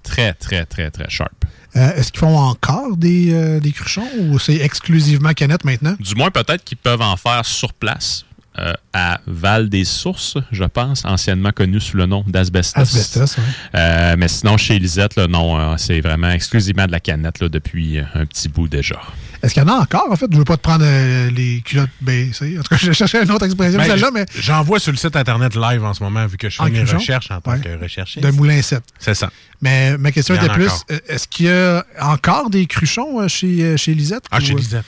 très, 0.03 0.33
très, 0.33 0.65
très, 0.65 0.91
très 0.91 1.09
sharp. 1.09 1.45
Euh, 1.75 1.95
Est-ce 1.95 2.11
qu'ils 2.11 2.19
font 2.19 2.37
encore 2.37 2.97
des, 2.97 3.33
euh, 3.33 3.59
des 3.59 3.71
cruchons 3.71 4.07
ou 4.19 4.39
c'est 4.39 4.57
exclusivement 4.57 5.31
canette 5.33 5.63
maintenant? 5.63 5.95
Du 5.99 6.15
moins, 6.15 6.29
peut-être 6.31 6.63
qu'ils 6.63 6.77
peuvent 6.77 7.01
en 7.01 7.15
faire 7.17 7.45
sur 7.45 7.73
place. 7.73 8.25
euh, 8.59 8.73
à 8.91 9.21
Val 9.27 9.69
des 9.69 9.85
Sources, 9.85 10.37
je 10.51 10.65
pense, 10.65 11.05
anciennement 11.05 11.51
connu 11.51 11.79
sous 11.79 11.95
le 11.95 12.05
nom 12.05 12.23
d'Asbestos. 12.27 12.81
Asbestos. 12.81 13.37
Euh, 13.73 14.15
mais 14.17 14.27
sinon, 14.27 14.57
chez 14.57 14.77
Lisette, 14.77 15.15
là, 15.15 15.27
non, 15.27 15.77
c'est 15.77 16.01
vraiment 16.01 16.29
exclusivement 16.31 16.85
de 16.85 16.91
la 16.91 16.99
canette 16.99 17.39
là, 17.39 17.47
depuis 17.47 17.99
un 17.99 18.25
petit 18.25 18.49
bout 18.49 18.67
déjà. 18.67 18.99
Est-ce 19.43 19.53
qu'il 19.55 19.63
y 19.63 19.65
en 19.65 19.69
a 19.69 19.73
encore, 19.81 20.07
en 20.11 20.15
fait? 20.15 20.27
Je 20.31 20.37
veux 20.37 20.43
pas 20.43 20.57
te 20.57 20.61
prendre 20.61 20.83
euh, 20.85 21.29
les 21.31 21.61
culottes 21.61 21.89
baissées. 21.99 22.57
En 22.59 22.61
tout 22.61 22.69
cas, 22.69 22.77
je 22.81 22.91
cherchais 22.91 23.23
une 23.23 23.31
autre 23.31 23.45
expression 23.45 23.79
Ben, 23.79 23.87
celle-là, 23.87 24.11
mais 24.13 24.25
J'en 24.39 24.61
vois 24.63 24.79
sur 24.79 24.91
le 24.91 24.97
site 24.97 25.15
internet 25.15 25.55
live 25.55 25.83
en 25.83 25.93
ce 25.93 26.03
moment, 26.03 26.25
vu 26.27 26.37
que 26.37 26.49
je 26.49 26.57
fais 26.57 26.63
En 26.63 26.69
mes 26.69 26.83
recherches 26.83 27.31
en 27.31 27.41
tant 27.41 27.51
Ouais. 27.51 27.59
que 27.59 27.81
recherchiste. 27.81 28.23
de 28.23 28.31
Moulin 28.31 28.61
7. 28.61 28.83
C'est 28.99 29.15
ça. 29.15 29.31
Mais 29.61 29.97
ma 29.97 30.11
question 30.11 30.35
était 30.35 30.49
plus, 30.49 30.71
euh, 30.91 30.99
est-ce 31.07 31.27
qu'il 31.27 31.47
y 31.47 31.49
a 31.49 31.83
encore 31.99 32.49
des 32.49 32.65
cruchons 32.67 33.21
euh, 33.21 33.27
chez, 33.27 33.77
chez 33.77 33.93
Lisette? 33.95 34.25
Ah, 34.31 34.37
ou, 34.37 34.41
chez 34.41 34.53
Lisette. 34.53 34.85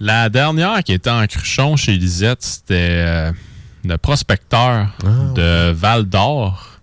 La 0.00 0.28
dernière 0.28 0.82
qui 0.84 0.92
était 0.92 1.10
en 1.10 1.26
cruchon 1.26 1.76
chez 1.76 1.96
Lisette, 1.96 2.42
c'était 2.42 3.32
le 3.84 3.98
prospecteur 3.98 4.88
de 5.34 5.70
Val 5.72 6.04
d'Or. 6.04 6.80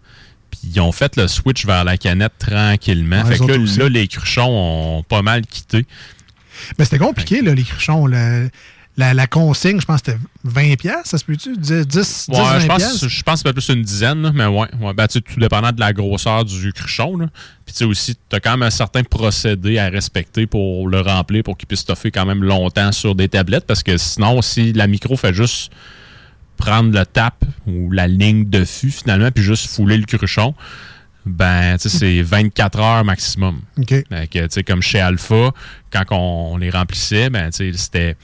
Puis 0.51 0.59
ils 0.74 0.79
ont 0.81 0.91
fait 0.91 1.15
le 1.17 1.27
switch 1.27 1.65
vers 1.65 1.83
la 1.85 1.97
canette 1.97 2.33
tranquillement. 2.39 3.24
Ouais, 3.24 3.35
fait 3.38 3.45
que 3.45 3.79
là, 3.79 3.89
les 3.89 4.07
cruchons 4.07 4.50
ont 5.00 5.03
pas 5.03 5.21
mal 5.21 5.45
quitté. 5.45 5.85
Mais 6.77 6.85
c'était 6.85 7.00
compliqué, 7.00 7.41
là, 7.41 7.53
les 7.53 7.63
cruchons. 7.63 8.07
La, 8.97 9.13
la 9.13 9.27
consigne, 9.27 9.81
je 9.81 9.85
pense 9.85 10.01
que 10.01 10.12
c'était 10.12 10.19
20 10.45 10.77
pièces, 10.77 11.03
ça 11.03 11.17
se 11.17 11.25
peut-tu? 11.25 11.57
10, 11.57 11.85
10 11.85 12.27
Ouais, 12.29 12.38
20 12.38 12.59
je 12.59 12.67
pense, 12.67 12.77
piastres? 12.77 13.09
je 13.09 13.24
pense 13.24 13.33
que 13.33 13.38
c'est 13.39 13.43
pas 13.43 13.53
plus 13.53 13.67
une 13.67 13.81
dizaine, 13.81 14.21
là, 14.21 14.31
mais 14.33 14.45
ouais. 14.45 14.69
ouais 14.79 14.93
ben, 14.93 15.05
tout 15.07 15.21
dépendant 15.35 15.74
de 15.74 15.81
la 15.81 15.91
grosseur 15.91 16.45
du 16.45 16.71
cruchon. 16.71 17.17
Là. 17.17 17.25
Puis 17.65 17.74
tu 17.74 17.79
sais 17.79 17.83
aussi, 17.83 18.15
tu 18.15 18.35
as 18.38 18.39
quand 18.39 18.51
même 18.51 18.63
un 18.63 18.69
certain 18.69 19.03
procédé 19.03 19.79
à 19.79 19.89
respecter 19.89 20.47
pour 20.47 20.88
le 20.88 21.01
remplir, 21.01 21.43
pour 21.43 21.57
qu'il 21.57 21.67
puisse 21.67 21.81
stoffer 21.81 22.09
quand 22.09 22.25
même 22.25 22.41
longtemps 22.41 22.93
sur 22.93 23.15
des 23.15 23.27
tablettes, 23.27 23.65
parce 23.65 23.83
que 23.83 23.97
sinon, 23.97 24.41
si 24.41 24.71
la 24.71 24.88
micro 24.88 25.17
fait 25.17 25.33
juste 25.33 25.74
prendre 26.55 26.97
le 26.97 27.05
tap 27.05 27.43
ou 27.67 27.91
la 27.91 28.07
ligne 28.07 28.50
de 28.50 28.63
fût 28.63 28.91
finalement, 28.91 29.29
puis 29.29 29.43
juste 29.43 29.67
fouler 29.67 29.97
le 29.97 30.05
cruchon, 30.05 30.55
ben, 31.25 31.77
tu 31.77 31.89
sais, 31.89 31.98
c'est 31.98 32.22
24 32.24 32.79
heures 32.79 33.05
maximum. 33.05 33.62
Tu 33.86 34.03
sais, 34.50 34.63
comme 34.63 34.82
chez 34.82 35.00
Alpha, 35.00 35.51
quand 35.91 36.03
on, 36.12 36.53
on 36.53 36.58
les 36.58 36.70
remplissait, 36.70 37.29
ben, 37.29 37.50
tu 37.50 37.72
sais, 37.72 37.77
c'était 37.77 38.15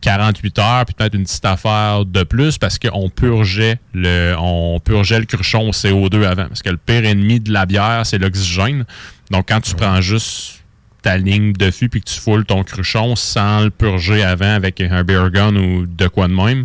48 0.00 0.58
heures, 0.58 0.84
puis 0.86 0.94
peut-être 0.94 1.14
une 1.14 1.24
petite 1.24 1.44
affaire 1.44 2.04
de 2.04 2.22
plus 2.22 2.58
parce 2.58 2.78
qu'on 2.78 3.10
purgeait 3.10 3.78
le 3.92 4.34
on 4.38 4.80
purgeait 4.80 5.18
le 5.18 5.26
cruchon 5.26 5.68
au 5.68 5.72
CO2 5.72 6.24
avant. 6.24 6.46
Parce 6.46 6.62
que 6.62 6.70
le 6.70 6.76
pire 6.76 7.04
ennemi 7.04 7.40
de 7.40 7.52
la 7.52 7.66
bière, 7.66 8.02
c'est 8.04 8.18
l'oxygène. 8.18 8.84
Donc, 9.30 9.48
quand 9.48 9.60
tu 9.60 9.74
prends 9.74 10.00
juste 10.00 10.62
ta 11.02 11.16
ligne 11.16 11.52
de 11.52 11.70
fût 11.70 11.88
puis 11.88 12.00
que 12.00 12.08
tu 12.08 12.20
foules 12.20 12.44
ton 12.44 12.62
cruchon 12.62 13.16
sans 13.16 13.64
le 13.64 13.70
purger 13.70 14.22
avant 14.22 14.54
avec 14.54 14.80
un 14.80 15.02
beer 15.02 15.30
gun 15.30 15.56
ou 15.56 15.86
de 15.86 16.08
quoi 16.08 16.28
de 16.28 16.34
même, 16.34 16.64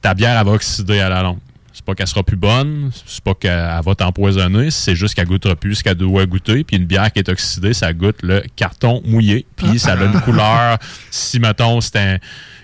ta 0.00 0.14
bière, 0.14 0.38
elle 0.38 0.46
va 0.46 0.52
oxyder 0.52 1.00
à 1.00 1.08
la 1.08 1.22
longue. 1.22 1.38
C'est 1.76 1.84
pas 1.84 1.94
qu'elle 1.94 2.06
sera 2.06 2.22
plus 2.22 2.38
bonne, 2.38 2.90
c'est 3.04 3.22
pas 3.22 3.34
qu'elle 3.34 3.80
va 3.84 3.94
t'empoisonner, 3.94 4.70
c'est 4.70 4.96
juste 4.96 5.14
qu'elle 5.14 5.26
goûtera 5.26 5.54
plus 5.56 5.74
ce 5.74 5.84
qu'elle 5.84 5.96
doit 5.96 6.24
goûter. 6.24 6.64
Puis 6.64 6.76
une 6.78 6.86
bière 6.86 7.12
qui 7.12 7.18
est 7.18 7.28
oxydée, 7.28 7.74
ça 7.74 7.92
goûte 7.92 8.16
le 8.22 8.42
carton 8.56 9.02
mouillé. 9.04 9.44
Puis 9.56 9.78
ça 9.78 9.92
a 9.92 10.02
une 10.02 10.18
couleur, 10.24 10.78
si 11.10 11.38
mettons 11.38 11.80
un- 11.94 12.16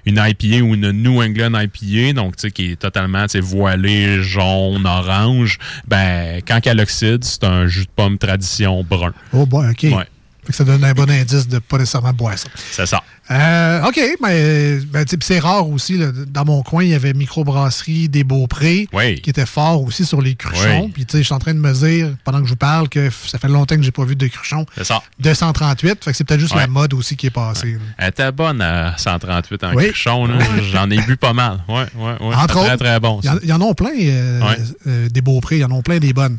une 0.06 0.16
IPA 0.18 0.62
ou 0.64 0.74
une 0.74 0.92
New 0.92 1.22
England 1.22 1.52
IPA, 1.60 2.14
donc 2.14 2.36
tu 2.36 2.40
sais, 2.48 2.50
qui 2.50 2.72
est 2.72 2.76
totalement 2.76 3.24
tu 3.26 3.32
sais, 3.32 3.40
voilée, 3.40 4.22
jaune, 4.22 4.86
orange, 4.86 5.58
ben 5.86 6.40
quand 6.48 6.66
elle 6.66 6.80
oxyde, 6.80 7.22
c'est 7.22 7.44
un 7.44 7.66
jus 7.66 7.84
de 7.84 7.90
pomme 7.94 8.16
tradition 8.16 8.82
brun. 8.82 9.12
Oh, 9.34 9.44
bon, 9.44 9.68
OK. 9.70 9.82
Ouais. 9.82 10.06
Fait 10.44 10.48
que 10.52 10.54
ça 10.54 10.64
donne 10.64 10.82
un 10.82 10.92
bon 10.94 11.08
indice 11.08 11.46
de 11.46 11.58
pas 11.58 11.76
nécessairement 11.78 12.12
boire 12.14 12.36
ça. 12.38 12.48
C'est 12.56 12.86
ça. 12.86 13.02
Euh, 13.32 13.86
OK, 13.86 14.00
mais 14.22 14.78
ben, 14.86 15.04
c'est 15.20 15.38
rare 15.38 15.68
aussi. 15.68 15.96
là. 15.96 16.06
dans 16.26 16.44
mon 16.44 16.62
coin, 16.62 16.84
il 16.84 16.90
y 16.90 16.94
avait 16.94 17.12
microbrasserie 17.14 18.08
des 18.08 18.24
Beaupré 18.24 18.88
Oui. 18.92 19.20
qui 19.20 19.30
était 19.30 19.46
fort 19.46 19.82
aussi 19.82 20.04
sur 20.04 20.20
les 20.20 20.34
cruchons. 20.34 20.84
Oui. 20.84 20.90
Puis 20.92 21.06
je 21.12 21.22
suis 21.22 21.34
en 21.34 21.38
train 21.38 21.54
de 21.54 21.58
me 21.58 21.72
dire, 21.72 22.14
pendant 22.24 22.38
que 22.40 22.44
je 22.46 22.50
vous 22.50 22.56
parle, 22.56 22.88
que 22.88 23.10
ça 23.26 23.38
fait 23.38 23.48
longtemps 23.48 23.76
que 23.76 23.82
j'ai 23.82 23.90
pas 23.90 24.04
vu 24.04 24.16
de 24.16 24.26
cruchon. 24.26 24.66
C'est 24.76 24.84
ça. 24.84 25.02
238, 25.20 26.04
fait 26.04 26.10
que 26.10 26.16
c'est 26.16 26.24
peut-être 26.24 26.40
juste 26.40 26.54
Ouais. 26.54 26.60
la 26.60 26.66
mode 26.66 26.94
aussi 26.94 27.16
qui 27.16 27.26
est 27.26 27.30
passée. 27.30 27.78
Elle 27.98 28.08
était 28.08 28.30
bonne 28.32 28.60
à 28.60 28.96
138 28.98 29.64
en 29.64 29.74
Oui. 29.74 29.86
cruchon. 29.86 30.28
J'en 30.72 30.90
ai 30.90 31.00
bu 31.02 31.16
pas 31.16 31.32
mal. 31.32 31.62
Ouais, 31.68 31.86
ouais, 31.96 32.12
ouais. 32.20 32.34
Entre 32.34 32.46
Très, 32.46 32.60
autres, 32.74 32.76
très 32.84 33.00
bon. 33.00 33.20
Il 33.22 33.26
y 33.48 33.52
en- 33.52 33.58
y, 33.58 33.70
a 33.70 33.74
plein 33.74 33.90
euh, 34.00 34.40
euh, 34.86 35.08
des 35.08 35.20
Beaupré, 35.20 35.56
il 35.56 35.60
y 35.60 35.64
en 35.64 35.78
a 35.78 35.82
plein 35.82 35.98
des 35.98 36.12
bonnes. 36.12 36.38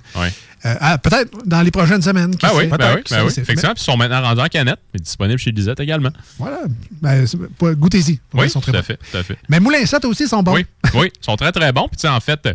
Euh, 0.65 0.75
ah, 0.79 0.98
peut-être 0.98 1.46
dans 1.46 1.62
les 1.62 1.72
prochaines 1.72 2.01
semaines. 2.01 2.36
Ben 2.41 2.50
oui, 2.55 2.67
ben 2.67 2.77
oui, 2.96 3.01
ben 3.10 3.25
oui. 3.25 3.34
Effectivement, 3.38 3.74
puis 3.74 3.82
ils 3.82 3.84
sont 3.84 3.98
maintenant 3.98 4.22
rendus 4.22 4.41
en 4.41 4.48
canette, 4.48 4.79
mais 4.93 5.00
disponibles 5.00 5.39
chez 5.39 5.51
Lisette 5.51 5.79
également. 5.82 6.12
Voilà. 6.38 6.62
Ben, 7.01 7.25
Goûtez-y. 7.60 8.20
Oui, 8.34 8.46
ils 8.46 8.50
sont 8.50 8.62
tout 8.62 8.72
très 8.72 8.77
à 8.77 8.82
bons. 8.82 8.86
fait, 8.86 8.98
tout 9.12 9.17
à 9.17 9.24
fait. 9.24 9.38
Mais 9.50 9.60
Moulin 9.60 9.86
7 9.86 10.05
aussi, 10.05 10.27
sont 10.27 10.41
bons. 10.41 10.53
Oui, 10.53 10.65
oui, 10.93 11.12
ils 11.13 11.25
sont 11.25 11.36
très, 11.36 11.51
très 11.51 11.72
bons. 11.74 11.88
Puis, 11.89 11.98
tu 11.98 12.01
sais, 12.01 12.08
en 12.08 12.20
fait, 12.22 12.48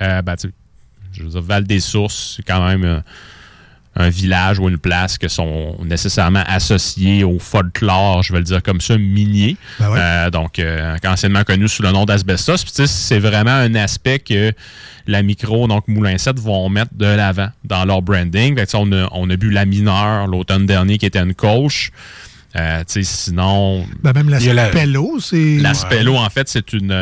euh, 0.00 0.22
ben, 0.22 0.34
je 1.12 1.22
veux 1.22 1.28
dire, 1.28 1.42
Val-des-Sources, 1.42 2.34
c'est 2.36 2.42
quand 2.42 2.66
même 2.66 2.84
euh, 2.84 3.00
un 3.94 4.08
village 4.08 4.58
ou 4.58 4.68
une 4.68 4.78
place 4.78 5.18
qui 5.18 5.28
sont 5.28 5.76
nécessairement 5.84 6.42
associés 6.46 7.24
au 7.24 7.38
folklore, 7.38 8.22
je 8.22 8.32
vais 8.32 8.38
le 8.38 8.44
dire 8.44 8.62
comme 8.62 8.80
ça, 8.80 8.96
minier. 8.96 9.56
Ben 9.78 9.90
ouais. 9.90 9.98
Euh, 10.00 10.30
donc, 10.30 10.58
euh, 10.58 10.96
anciennement 11.06 11.44
connu 11.44 11.68
sous 11.68 11.82
le 11.82 11.90
nom 11.90 12.04
d'asbestos. 12.04 12.64
C'est 12.86 13.18
vraiment 13.18 13.50
un 13.50 13.74
aspect 13.74 14.18
que 14.18 14.52
la 15.06 15.22
micro, 15.22 15.68
donc 15.68 15.88
Moulin 15.88 16.16
7, 16.16 16.38
vont 16.38 16.68
mettre 16.70 16.94
de 16.94 17.06
l'avant 17.06 17.48
dans 17.64 17.84
leur 17.84 18.00
branding. 18.00 18.56
Fait 18.56 18.66
que, 18.66 18.76
on, 18.76 18.90
a, 18.92 19.08
on 19.12 19.28
a 19.28 19.36
bu 19.36 19.50
la 19.50 19.66
mineure 19.66 20.26
l'automne 20.26 20.64
dernier 20.64 20.96
qui 20.96 21.06
était 21.06 21.20
une 21.22 21.34
coche. 21.34 21.90
Euh, 22.54 22.82
sinon, 22.86 23.86
Ben, 24.02 24.12
même 24.12 24.28
la 24.28 24.40
Spello, 24.40 25.20
c'est. 25.20 25.58
la 25.58 25.74
spello, 25.74 26.16
en 26.16 26.28
fait, 26.28 26.48
c'est 26.48 26.72
une. 26.72 26.92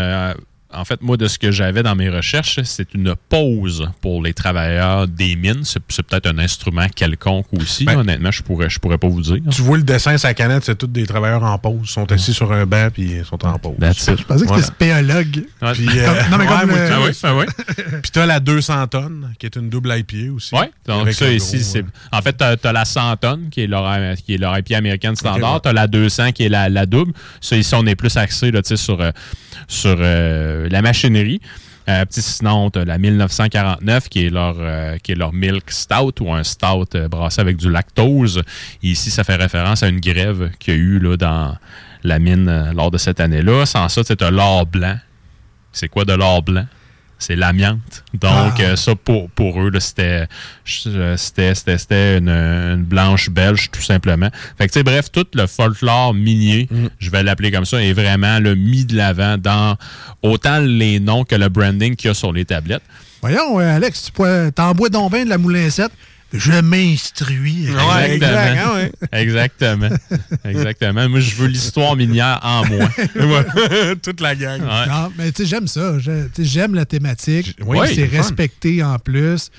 Euh, 0.73 0.79
en 0.81 0.85
fait, 0.85 1.01
moi, 1.03 1.17
de 1.17 1.27
ce 1.29 1.39
que 1.39 1.51
j'avais 1.51 1.83
dans 1.83 1.95
mes 1.95 2.09
recherches, 2.11 2.61
c'est 2.65 2.95
une 2.95 3.15
pause 3.29 3.89
pour 4.01 4.23
les 4.23 4.33
travailleurs 4.35 5.07
des 5.09 5.37
mines. 5.37 5.63
C'est 5.65 5.81
peut-être 6.03 6.27
un 6.27 6.39
instrument 6.39 6.87
quelconque 6.95 7.47
aussi. 7.53 7.85
Ben- 7.85 7.99
honnêtement, 7.99 8.31
je 8.31 8.43
pourrais, 8.43 8.71
je 8.71 8.79
pourrais 8.79 8.99
pas 8.99 9.09
vous 9.09 9.21
dire. 9.21 9.39
Tu 9.51 9.63
vois 9.63 9.77
le 9.77 9.83
dessin, 9.83 10.17
sa 10.19 10.35
canette, 10.35 10.65
c'est 10.65 10.77
tous 10.77 10.87
des 10.87 11.07
travailleurs 11.07 11.43
en 11.43 11.59
pause. 11.59 11.81
Ils 11.85 11.89
sont 11.91 12.11
assis 12.13 12.33
sur 12.35 12.53
un 12.53 12.67
banc 12.67 12.89
puis 12.93 13.03
ils 13.19 13.25
sont 13.25 13.45
en 13.45 13.59
pause. 13.59 13.75
Je 13.81 14.23
pensais 14.25 14.47
que 14.47 14.51
c'était 14.55 14.63
spéologue. 14.63 15.45
Ouais. 15.63 15.73
Puis, 15.73 15.89
euh, 15.99 16.23
non, 16.31 16.39
mais 16.39 16.47
comme 16.47 16.57
ouais, 16.57 16.67
le- 16.67 16.89
moi, 16.89 16.89
Ah 16.93 16.99
oui, 17.05 17.11
ah 17.23 17.35
oui. 17.37 17.45
Puis 18.03 18.11
t'as 18.13 18.27
la 18.27 18.41
200 18.41 18.87
tonnes, 18.89 19.33
qui 19.39 19.47
est 19.47 19.57
une 19.57 19.69
double 19.69 19.93
IPA 19.97 20.33
aussi. 20.35 20.55
Ouais, 20.55 20.71
donc 20.87 21.11
ça 21.13 21.31
ici, 21.31 21.57
gros, 21.59 21.65
c'est. 21.65 21.79
euh, 21.81 21.87
En 22.13 22.23
fait, 22.23 22.33
t'as 22.35 22.57
as 22.63 22.73
la 22.73 22.85
100 22.85 23.17
tonnes, 23.17 23.49
qui 23.51 23.63
est 23.63 23.67
leur, 23.67 23.89
qui 24.17 24.35
est 24.35 24.39
leur 24.39 24.57
IP 24.59 24.73
américaine 24.73 25.17
standard. 25.17 25.55
ouais. 25.55 25.61
T'as 25.63 25.73
la 25.73 25.87
200, 25.87 26.33
qui 26.33 26.45
est 26.45 26.49
la, 26.49 26.69
la 26.69 26.87
double. 26.87 27.13
Ça, 27.41 27.57
ici, 27.57 27.75
on 27.75 27.87
est 27.87 27.95
plus 27.97 28.17
axé 28.17 28.51
là, 28.51 28.61
sur, 28.65 29.01
euh, 29.01 29.11
sur 29.69 29.97
euh, 29.99 30.60
la 30.69 30.83
machinerie. 30.83 31.41
Euh, 31.89 32.05
sinon, 32.11 32.71
t'as 32.71 32.85
la 32.85 32.99
1949, 32.99 34.09
qui 34.09 34.27
est 34.27 34.31
leur, 34.31 34.57
euh, 34.59 34.99
qui 34.99 35.13
est 35.13 35.15
leur 35.15 35.33
milk 35.33 35.71
stout 35.71 36.23
ou 36.23 36.33
un 36.33 36.45
stout 36.45 36.95
euh, 36.95 37.09
brassé 37.09 37.41
avec 37.41 37.57
du 37.57 37.71
lactose. 37.71 38.43
Ici, 38.83 39.11
ça 39.11 39.25
fait 39.25 39.37
référence 39.37 39.83
à 39.83 39.89
une 39.89 40.01
grève 40.01 40.51
qu'il 40.59 40.75
y 40.75 40.77
a 40.77 40.81
eu 40.81 40.99
là, 40.99 41.17
dans 41.17 41.57
la 42.05 42.19
mine 42.19 42.49
euh, 42.49 42.73
lors 42.73 42.91
de 42.91 42.99
cette 42.99 43.19
année-là. 43.21 43.67
Sans 43.67 43.89
ça, 43.89 44.05
tu 44.05 44.23
as 44.23 44.31
l'or 44.31 44.67
blanc. 44.67 44.97
C'est 45.73 45.89
quoi 45.89 46.05
de 46.05 46.13
l'or 46.13 46.43
blanc? 46.43 46.67
C'est 47.21 47.37
l'amiante. 47.37 48.03
Donc, 48.15 48.55
Ah. 48.59 48.61
euh, 48.63 48.77
ça, 48.77 48.95
pour, 48.97 49.31
pour 49.31 49.61
eux, 49.63 49.71
c'était 49.79 50.27
une, 52.19 52.29
une 52.29 52.83
blanche 52.83 53.31
belge, 53.31 53.69
tout 53.71 53.83
simplement. 53.83 54.31
Fait 54.59 54.67
que, 54.67 54.73
tu 54.73 54.79
sais, 54.79 54.83
bref, 54.83 55.13
tout 55.13 55.27
le 55.35 55.47
folklore 55.47 56.15
minier, 56.15 56.69
je 56.99 57.11
vais 57.11 57.23
l'appeler 57.23 57.51
comme 57.53 57.67
ça, 57.67 57.83
est 57.83 57.93
vraiment 57.93 58.39
le 58.41 58.55
mis 58.55 58.85
de 58.87 58.97
l'avant 58.97 59.37
dans 59.39 59.77
autant 60.23 60.59
les 60.61 60.99
noms 60.99 61.25
que 61.25 61.35
le 61.37 61.49
branding 61.49 61.95
qu'il 61.95 62.09
y 62.09 62.11
a 62.11 62.15
sur 62.15 62.33
les 62.33 62.45
tablettes. 62.47 62.83
Voyons, 63.21 63.61
euh, 63.61 63.77
Alex, 63.77 64.11
tu 64.15 64.23
t'en 64.55 64.73
bois 64.73 64.89
donc 64.89 65.13
bien 65.13 65.25
de 65.25 65.29
la 65.29 65.37
Moulin 65.39 65.69
7. 65.69 65.91
Je 66.33 66.53
m'instruis. 66.61 67.69
Ouais, 67.71 68.15
exact, 68.15 68.59
hein, 68.59 68.71
ouais. 68.75 68.93
Exactement. 69.13 69.89
Exactement. 70.45 71.09
Moi, 71.09 71.21
je 71.21 71.35
veux 71.35 71.49
l'histoire 71.49 71.97
minière 71.97 72.39
en 72.43 72.65
moi. 72.67 72.89
Toute 74.03 74.21
la 74.21 74.35
gang. 74.37 74.61
Ouais. 74.61 74.87
Non, 74.89 75.13
mais 75.19 75.33
tu 75.33 75.43
sais, 75.43 75.49
j'aime 75.49 75.67
ça. 75.67 75.95
J'aime 76.39 76.75
la 76.75 76.85
thématique. 76.85 77.57
Oui, 77.65 77.79
c'est 77.95 78.07
fun. 78.07 78.17
respecté 78.19 78.83
en 78.83 78.99
plus. 78.99 79.51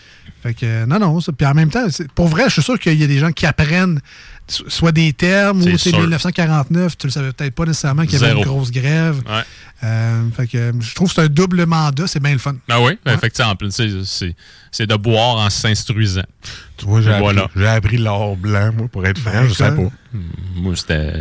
Fait 0.43 0.53
que, 0.53 0.85
non, 0.85 0.97
non. 0.99 1.19
ça- 1.19 1.31
Puis 1.33 1.45
en 1.45 1.53
même 1.53 1.69
temps, 1.69 1.85
pour 2.15 2.27
vrai, 2.27 2.45
je 2.47 2.53
suis 2.53 2.63
sûr 2.63 2.79
qu'il 2.79 2.99
y 2.99 3.03
a 3.03 3.07
des 3.07 3.19
gens 3.19 3.31
qui 3.31 3.45
apprennent 3.45 3.99
soit 4.47 4.91
des 4.91 5.13
termes 5.13 5.61
ou 5.61 5.77
c'est 5.77 5.89
sûr. 5.91 5.99
1949, 5.99 6.97
tu 6.97 7.07
le 7.07 7.11
savais 7.11 7.31
peut-être 7.31 7.55
pas 7.55 7.65
nécessairement 7.65 8.03
qu'il 8.03 8.13
y 8.13 8.15
avait 8.17 8.27
Zéro. 8.27 8.39
une 8.43 8.45
grosse 8.47 8.71
grève. 8.71 9.21
Ouais. 9.27 9.43
Euh, 9.83 10.29
fait 10.35 10.47
que 10.47 10.71
je 10.79 10.93
trouve 10.93 11.07
que 11.09 11.15
c'est 11.15 11.21
un 11.21 11.27
double 11.27 11.65
mandat, 11.65 12.05
c'est 12.07 12.19
bien 12.19 12.33
le 12.33 12.37
fun. 12.37 12.55
Ah 12.69 12.81
oui, 12.81 12.97
effectivement. 13.05 13.55
c'est- 13.69 14.03
C'est 14.05 14.35
c'est 14.71 14.87
de 14.87 14.95
boire 14.95 15.37
en 15.37 15.49
s'instruisant. 15.49 16.21
Tu 16.81 16.87
vois, 16.87 16.99
j'ai 17.01 17.09
appris, 17.11 17.21
Voilà. 17.21 17.47
j'ai 17.55 17.67
appris 17.67 17.97
l'or 17.97 18.35
blanc, 18.35 18.71
moi, 18.75 18.87
pour 18.91 19.05
être 19.05 19.19
franc, 19.19 19.31
Ben, 19.31 19.43
je 19.47 19.53
sais 19.53 19.63
ça- 19.65 19.71
pas. 19.71 19.83
Moi, 20.55 20.75
c'était 20.75 21.13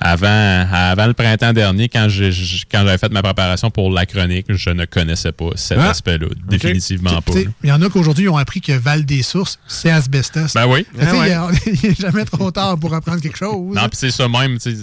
avant, 0.00 0.66
avant 0.70 1.06
le 1.06 1.12
printemps 1.14 1.52
dernier, 1.52 1.88
quand 1.88 2.08
j'ai 2.08 2.30
j- 2.32 2.64
quand 2.70 2.82
j'avais 2.84 2.98
fait 2.98 3.10
ma 3.12 3.22
préparation 3.22 3.70
pour 3.70 3.90
la 3.90 4.06
chronique, 4.06 4.46
je 4.48 4.70
ne 4.70 4.84
connaissais 4.84 5.32
pas 5.32 5.50
cet 5.54 5.78
Ah, 5.80 5.90
aspect-là. 5.90 6.26
Définitivement 6.48 7.22
pas. 7.22 7.32
Il 7.62 7.68
y 7.68 7.72
en 7.72 7.80
a 7.80 7.88
qu'aujourd'hui, 7.88 8.24
ils 8.24 8.28
ont 8.28 8.36
appris 8.36 8.60
que 8.60 8.72
Val 8.72 9.04
des 9.04 9.22
Sources, 9.22 9.58
c'est 9.68 9.90
asbestos. 9.90 10.52
Ben 10.54 10.66
oui. 10.66 10.84
Ah 11.00 11.04
il 11.14 11.22
n'y 11.22 11.90
a, 11.90 11.92
jamais 11.98 12.24
trop 12.24 12.50
tard 12.50 12.76
pour 12.78 12.92
apprendre 12.94 13.20
quelque 13.20 13.38
chose. 13.38 13.74
Non, 13.76 13.82
puis 13.88 13.92
c'est 13.98 14.10
ça 14.10 14.28
même, 14.28 14.58
tu 14.58 14.72
sais, 14.72 14.76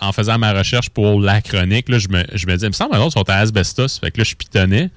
en 0.00 0.12
faisant 0.12 0.38
ma 0.38 0.52
recherche 0.52 0.90
pour 0.90 1.20
la 1.20 1.40
chronique, 1.40 1.88
là, 1.88 1.98
je, 1.98 2.08
me, 2.08 2.24
je 2.34 2.46
me 2.46 2.52
disais, 2.54 2.66
il 2.66 2.70
me 2.70 2.74
semble 2.74 2.90
que 2.92 2.96
les 2.96 3.02
autres 3.02 3.12
sont 3.14 3.28
à 3.30 3.36
asbestos. 3.36 3.98
Fait 4.00 4.10
que 4.10 4.18
là, 4.18 4.24
je 4.24 4.34
pitonnais. 4.34 4.90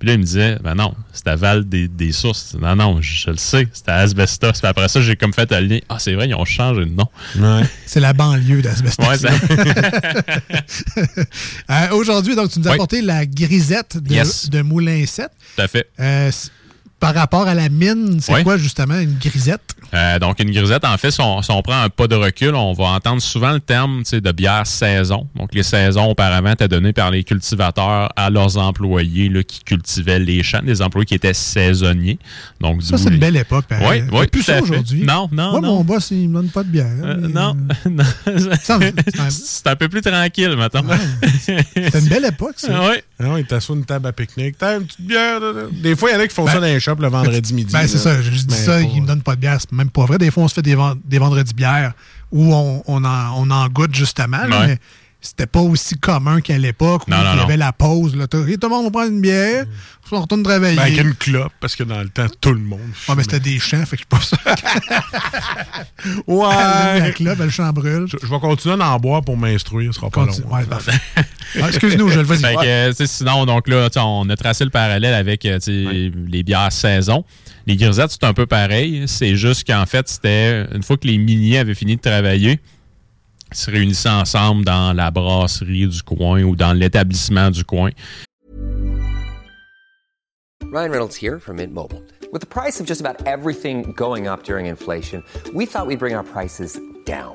Puis 0.00 0.06
là, 0.08 0.14
il 0.14 0.18
me 0.20 0.24
disait, 0.24 0.56
ben 0.64 0.74
non, 0.74 0.94
c'est 1.12 1.28
à 1.28 1.36
Val 1.36 1.68
des, 1.68 1.86
des 1.86 2.10
Sources. 2.10 2.56
Non, 2.58 2.74
non, 2.74 3.02
je, 3.02 3.12
je 3.26 3.30
le 3.30 3.36
sais, 3.36 3.68
c'est 3.72 3.86
à 3.90 3.96
asbestos. 3.96 4.52
Puis 4.58 4.66
après 4.66 4.88
ça, 4.88 5.00
j'ai 5.02 5.14
comme 5.14 5.32
fait 5.34 5.48
le 5.52 5.60
lien. 5.60 5.78
Ah, 5.90 5.98
c'est 5.98 6.14
vrai, 6.14 6.26
ils 6.26 6.34
ont 6.34 6.44
changé 6.46 6.86
de 6.86 6.90
nom. 6.90 7.06
Ouais. 7.38 7.62
C'est 7.86 8.00
la 8.00 8.12
banlieue 8.14 8.62
d'asbestos. 8.62 9.06
Ouais, 9.06 9.18
ça- 9.18 9.28
Euh, 11.70 11.90
Aujourd'hui, 11.92 12.34
donc, 12.34 12.50
tu 12.50 12.58
nous 12.60 12.66
as 12.66 12.70
Oui. 12.70 12.74
apporté 12.76 13.02
la 13.02 13.26
grisette 13.26 13.96
de, 13.98 14.12
Yes. 14.14 14.48
de 14.50 14.62
Moulin 14.62 15.04
7. 15.06 15.28
tout 15.56 15.62
à 15.62 15.68
fait. 15.68 15.86
Euh, 16.00 16.30
par 17.00 17.14
rapport 17.14 17.48
à 17.48 17.54
la 17.54 17.68
mine, 17.68 18.18
c'est 18.20 18.34
Oui. 18.34 18.42
quoi 18.44 18.58
justement 18.58 18.98
une 18.98 19.14
grisette? 19.18 19.74
Euh, 19.92 20.18
donc, 20.20 20.38
une 20.38 20.50
grisette, 20.52 20.84
en 20.84 20.96
fait, 20.98 21.10
si 21.10 21.20
on, 21.20 21.42
si 21.42 21.50
on 21.50 21.62
prend 21.62 21.82
un 21.82 21.88
pas 21.88 22.06
de 22.06 22.14
recul, 22.14 22.54
on 22.54 22.72
va 22.74 22.84
entendre 22.84 23.20
souvent 23.20 23.52
le 23.52 23.58
terme 23.60 24.02
de 24.12 24.32
bière 24.32 24.66
saison. 24.66 25.26
Donc, 25.34 25.52
les 25.54 25.62
saisons 25.64 26.10
auparavant 26.10 26.52
étaient 26.52 26.68
données 26.68 26.92
par 26.92 27.10
les 27.10 27.24
cultivateurs 27.24 28.10
à 28.14 28.30
leurs 28.30 28.56
employés 28.58 29.28
là, 29.28 29.42
qui 29.42 29.64
cultivaient 29.64 30.18
les 30.20 30.42
champs, 30.44 30.62
des 30.62 30.80
employés 30.82 31.06
qui 31.06 31.14
étaient 31.14 31.34
saisonniers. 31.34 32.18
Donc, 32.60 32.82
Ça, 32.82 32.98
c'est 32.98 33.08
une 33.08 33.18
belle 33.18 33.36
époque. 33.36 33.64
Oui, 33.70 34.00
a 34.00 34.02
oui, 34.20 34.26
plus 34.28 34.42
ça 34.42 34.60
aujourd'hui. 34.62 35.02
Non, 35.02 35.28
non, 35.32 35.52
Moi, 35.52 35.60
non. 35.62 35.74
mon 35.76 35.84
boss, 35.84 36.10
il 36.12 36.28
me 36.28 36.34
donne 36.34 36.50
pas 36.50 36.62
de 36.62 36.68
bière. 36.68 36.86
Euh, 37.02 37.16
mais, 37.18 37.28
non, 37.28 37.56
euh, 37.86 37.90
non. 37.90 38.04
c'est 39.30 39.66
un- 39.66 39.76
peu 39.76 39.88
plus 39.88 40.02
tranquille, 40.02 40.54
maintenant. 40.56 40.82
c'est 41.40 41.98
une 41.98 42.08
belle 42.08 42.26
époque, 42.26 42.54
ça. 42.58 42.80
oui. 42.90 42.96
Non, 43.18 43.36
il 43.38 43.44
t'assoit 43.46 43.74
une 43.76 43.84
table 43.84 44.06
à 44.06 44.12
pique-nique. 44.12 44.56
T'as 44.58 44.76
une 44.78 44.84
petite 44.84 45.00
bière. 45.00 45.40
là, 45.40 45.52
là. 45.52 45.62
Des 45.72 45.96
fois, 45.96 46.10
il 46.10 46.14
y 46.14 46.16
en 46.16 46.20
a 46.20 46.26
qui 46.28 46.34
font 46.34 46.46
ça 46.46 46.54
dans 46.60 46.66
les 46.66 46.80
le 46.98 47.08
vendredi 47.08 47.54
midi. 47.54 47.72
Ben, 47.72 47.86
c'est 47.86 47.98
ça. 47.98 48.20
Je 48.20 48.30
dis 48.30 48.46
Mais 48.48 48.54
ça, 48.56 48.72
pas- 48.72 48.80
il 48.82 49.02
me 49.02 49.06
donne 49.06 49.22
pas 49.22 49.34
de 49.36 49.40
bière. 49.40 49.58
C'est 49.60 49.72
même 49.72 49.90
pas 49.90 50.04
vrai. 50.06 50.18
Des 50.18 50.30
fois, 50.30 50.42
on 50.44 50.48
se 50.48 50.54
fait 50.54 50.62
des, 50.62 50.76
des 51.04 51.18
vendredis 51.18 51.54
bières 51.54 51.92
où 52.32 52.54
on, 52.54 52.82
on, 52.86 53.04
en, 53.04 53.32
on 53.36 53.50
en 53.50 53.68
goûte 53.68 53.94
justement. 53.94 54.44
là, 54.46 54.60
Ouais. 54.60 54.66
mais 54.68 54.78
c'était 55.20 55.46
pas 55.46 55.60
aussi 55.60 55.96
commun 55.98 56.40
qu'à 56.40 56.58
l'époque 56.58 57.02
où 57.06 57.10
Non, 57.10 57.18
non, 57.18 57.24
il 57.30 57.34
y 57.34 57.36
non. 57.36 57.42
avait 57.44 57.56
la 57.56 57.72
pause. 57.72 58.16
Là, 58.16 58.26
Tout 58.26 58.44
tout 58.44 58.58
le 58.62 58.68
monde 58.68 58.84
va 58.84 58.90
prendre 58.90 59.12
une 59.12 59.20
bière. 59.20 59.66
On 60.12 60.20
retourne 60.20 60.42
travailler. 60.42 60.76
Ben, 60.76 60.82
avec 60.82 61.00
une 61.00 61.14
clope, 61.14 61.52
parce 61.60 61.76
que 61.76 61.84
dans 61.84 62.00
le 62.00 62.08
temps, 62.08 62.26
tout 62.40 62.52
le 62.52 62.58
monde. 62.58 62.80
Ouais, 63.08 63.14
mais 63.16 63.22
c'était 63.22 63.38
des 63.38 63.60
champs, 63.60 63.84
fait 63.86 63.96
que 63.96 64.02
je 64.10 64.26
sûr. 64.26 64.38
Ouais. 66.26 66.46
la 67.00 67.10
clope, 67.12 67.38
le 67.38 67.50
champ 67.50 67.70
brûle. 67.72 68.06
Je, 68.08 68.16
je 68.20 68.26
vais 68.26 68.40
continuer 68.40 68.76
d'en 68.76 68.98
boire 68.98 69.22
pour 69.22 69.36
m'instruire, 69.36 69.92
ce 69.94 70.00
sera 70.00 70.10
pas 70.10 70.24
long. 70.26 70.34
Ouais, 70.50 70.64
parfait. 70.64 70.98
Ouais, 71.54 71.62
Excuse-nous, 71.68 72.08
je 72.08 72.20
le 72.20 72.24
fais. 72.24 72.36
Fait 72.36 72.54
que, 72.54 72.66
euh, 72.66 72.90
tu 72.90 72.96
sais, 72.96 73.06
sinon, 73.06 73.46
donc 73.46 73.68
là, 73.68 73.88
on 73.96 74.28
a 74.28 74.36
tracé 74.36 74.64
le 74.64 74.70
parallèle 74.70 75.14
avec 75.14 75.44
euh, 75.44 75.58
les 75.66 76.42
bières 76.42 76.72
saison. 76.72 77.24
Les 77.66 77.76
grisettes, 77.76 78.10
c'est 78.10 78.24
un 78.24 78.34
peu 78.34 78.46
pareil. 78.46 79.04
C'est 79.06 79.36
juste 79.36 79.66
qu'en 79.66 79.86
fait, 79.86 80.08
c'était 80.08 80.66
une 80.74 80.82
fois 80.82 80.96
que 80.96 81.06
les 81.06 81.18
miniers 81.18 81.58
avaient 81.58 81.74
fini 81.74 81.96
de 81.96 82.00
travailler, 82.00 82.58
se 83.52 83.70
réunissaient 83.70 84.08
ensemble 84.08 84.64
dans 84.64 84.92
la 84.94 85.10
brasserie 85.10 85.86
du 85.86 86.02
coin 86.02 86.42
ou 86.42 86.56
dans 86.56 86.72
l'établissement 86.72 87.50
du 87.50 87.64
coin. 87.64 87.90
Ryan 90.72 90.90
Reynolds 90.92 91.16
here 91.16 91.40
from 91.40 91.56
Mint 91.56 91.74
Mobile. 91.74 92.00
With 92.32 92.42
the 92.42 92.46
price 92.46 92.78
of 92.78 92.86
just 92.86 93.00
about 93.00 93.26
everything 93.26 93.92
going 93.96 94.28
up 94.28 94.44
during 94.44 94.66
inflation, 94.66 95.24
we 95.52 95.66
thought 95.66 95.88
we'd 95.88 95.98
bring 95.98 96.14
our 96.14 96.22
prices 96.22 96.78
down. 97.04 97.34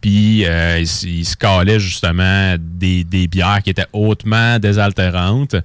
Puis 0.00 0.46
euh, 0.46 0.84
se 0.84 1.36
calait 1.36 1.80
justement 1.80 2.54
des, 2.58 3.02
des 3.04 3.26
bières 3.26 3.62
qui 3.62 3.70
étaient 3.70 3.86
hautement 3.92 4.58
désaltérantes, 4.58 5.56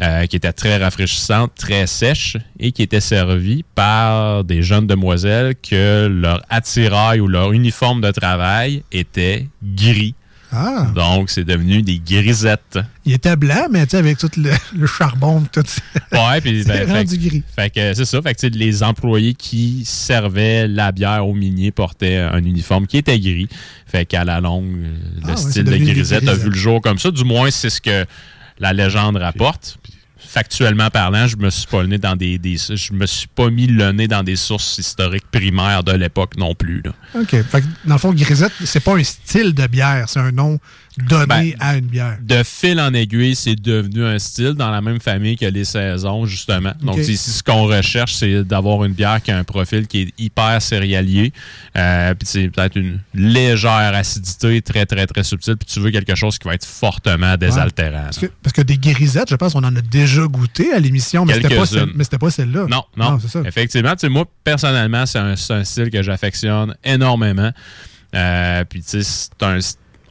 euh, 0.00 0.26
qui 0.26 0.36
étaient 0.36 0.52
très 0.52 0.78
rafraîchissantes, 0.78 1.52
très 1.54 1.86
sèches 1.86 2.36
et 2.58 2.72
qui 2.72 2.82
étaient 2.82 3.00
servies 3.00 3.64
par 3.74 4.44
des 4.44 4.62
jeunes 4.62 4.86
demoiselles 4.86 5.54
que 5.54 6.06
leur 6.08 6.42
attirail 6.48 7.20
ou 7.20 7.28
leur 7.28 7.52
uniforme 7.52 8.00
de 8.00 8.10
travail 8.10 8.82
était 8.90 9.46
gris. 9.62 10.14
Ah. 10.54 10.86
Donc, 10.94 11.30
c'est 11.30 11.44
devenu 11.44 11.82
des 11.82 11.98
grisettes. 11.98 12.78
Il 13.04 13.12
était 13.12 13.36
blanc, 13.36 13.66
mais 13.70 13.84
tu 13.86 13.90
sais, 13.90 13.96
avec 13.96 14.18
tout 14.18 14.30
le, 14.36 14.50
le 14.76 14.86
charbon, 14.86 15.42
tout. 15.52 15.64
Ouais, 16.12 16.40
puis 16.40 16.64
ben, 16.66 16.86
fait, 16.86 16.92
rendu 16.92 17.18
gris. 17.18 17.42
Fait 17.54 17.70
que 17.70 17.94
c'est 17.94 18.04
ça. 18.04 18.22
Fait 18.22 18.34
que 18.34 18.46
les 18.46 18.82
employés 18.82 19.34
qui 19.34 19.84
servaient 19.84 20.68
la 20.68 20.92
bière 20.92 21.26
aux 21.26 21.34
miniers 21.34 21.72
portaient 21.72 22.18
un 22.18 22.44
uniforme 22.44 22.86
qui 22.86 22.98
était 22.98 23.18
gris. 23.18 23.48
Fait 23.86 24.06
qu'à 24.06 24.24
la 24.24 24.40
longue, 24.40 24.76
le 24.76 25.22
Ah 25.24 25.30
ouais, 25.30 25.36
style 25.36 25.64
de 25.64 25.70
devenu 25.72 25.86
des 25.86 25.92
grisette 25.92 26.28
a 26.28 26.34
vu 26.34 26.50
le 26.50 26.56
jour 26.56 26.80
comme 26.80 26.98
ça. 26.98 27.10
Du 27.10 27.24
moins, 27.24 27.50
c'est 27.50 27.70
ce 27.70 27.80
que 27.80 28.04
la 28.58 28.72
légende 28.72 29.16
rapporte. 29.16 29.78
Factuellement 30.26 30.90
parlant, 30.90 31.26
je 31.26 31.36
me 31.36 31.50
suis 31.50 31.66
pas 31.66 31.82
le 31.82 31.98
dans 31.98 32.16
des, 32.16 32.38
des- 32.38 32.56
je 32.56 32.92
me 32.92 33.06
suis 33.06 33.28
pas 33.28 33.50
mis 33.50 33.66
le 33.66 33.92
nez 33.92 34.08
dans 34.08 34.22
des 34.22 34.36
sources 34.36 34.78
historiques 34.78 35.30
primaires 35.30 35.84
de 35.84 35.92
l'époque 35.92 36.36
non 36.36 36.54
plus. 36.54 36.82
là. 36.84 36.92
OK. 37.20 37.30
Fait 37.30 37.60
que, 37.60 37.66
dans 37.84 37.94
le 37.94 37.98
fond, 38.00 38.12
grisette, 38.12 38.52
c'est 38.64 38.80
pas 38.80 38.96
un 38.96 39.04
style 39.04 39.54
de 39.54 39.66
bière, 39.66 40.08
c'est 40.08 40.20
un 40.20 40.32
nom 40.32 40.58
donné 40.98 41.26
Ben, 41.26 41.52
à 41.60 41.76
une 41.76 41.86
bière. 41.86 42.18
de 42.22 42.42
fil 42.44 42.80
en 42.80 42.92
aiguille, 42.94 43.34
c'est 43.34 43.56
devenu 43.56 44.04
un 44.04 44.18
style 44.18 44.52
dans 44.52 44.70
la 44.70 44.80
même 44.80 45.00
famille 45.00 45.36
que 45.36 45.46
les 45.46 45.64
saisons, 45.64 46.26
justement. 46.26 46.72
Donc, 46.82 46.98
ici, 46.98 47.16
ce 47.16 47.42
qu'on 47.42 47.64
recherche, 47.64 48.14
c'est 48.14 48.44
d'avoir 48.44 48.84
une 48.84 48.92
bière 48.92 49.20
qui 49.22 49.30
a 49.30 49.38
un 49.38 49.44
profil 49.44 49.86
qui 49.86 50.02
est 50.02 50.12
hyper 50.18 50.60
céréalier. 50.62 51.32
Euh, 51.76 52.14
puis, 52.14 52.26
c'est 52.26 52.48
peut-être 52.48 52.76
une 52.76 53.00
légère 53.14 53.92
acidité, 53.94 54.62
très, 54.62 54.86
très, 54.86 55.06
très 55.06 55.24
subtile. 55.24 55.56
Puis, 55.56 55.66
tu 55.66 55.80
veux 55.80 55.90
quelque 55.90 56.14
chose 56.14 56.38
qui 56.38 56.46
va 56.46 56.54
être 56.54 56.66
fortement 56.66 57.36
désaltérant. 57.36 58.04
Parce 58.04 58.18
que, 58.18 58.26
parce 58.42 58.52
que 58.52 58.62
des 58.62 58.78
grisettes, 58.78 59.30
je 59.30 59.36
pense 59.36 59.52
qu'on 59.54 59.64
en 59.64 59.74
a 59.76 59.80
déjà 59.80 60.22
goûté 60.26 60.72
à 60.72 60.78
l'émission, 60.78 61.24
mais 61.24 61.34
c'était 61.34 61.48
pas, 61.48 61.54
Quelques-unes. 61.66 61.78
celle- 61.78 61.92
mais 61.96 62.04
c'était 62.04 62.18
pas 62.18 62.30
celle-là. 62.30 62.66
Non, 62.68 62.84
non. 62.96 63.18
c'est 63.20 63.28
ça. 63.28 63.40
Effectivement, 63.44 63.92
tu 63.92 64.00
sais, 64.00 64.08
moi, 64.08 64.24
personnellement, 64.44 65.06
c'est 65.06 65.18
un, 65.18 65.34
style 65.64 65.90
que 65.90 66.02
j'affectionne 66.02 66.74
énormément. 66.84 67.50
Euh, 68.14 68.64
puis, 68.68 68.82
tu 68.82 68.88
sais, 68.88 69.02
c'est 69.02 69.42
un. 69.42 69.58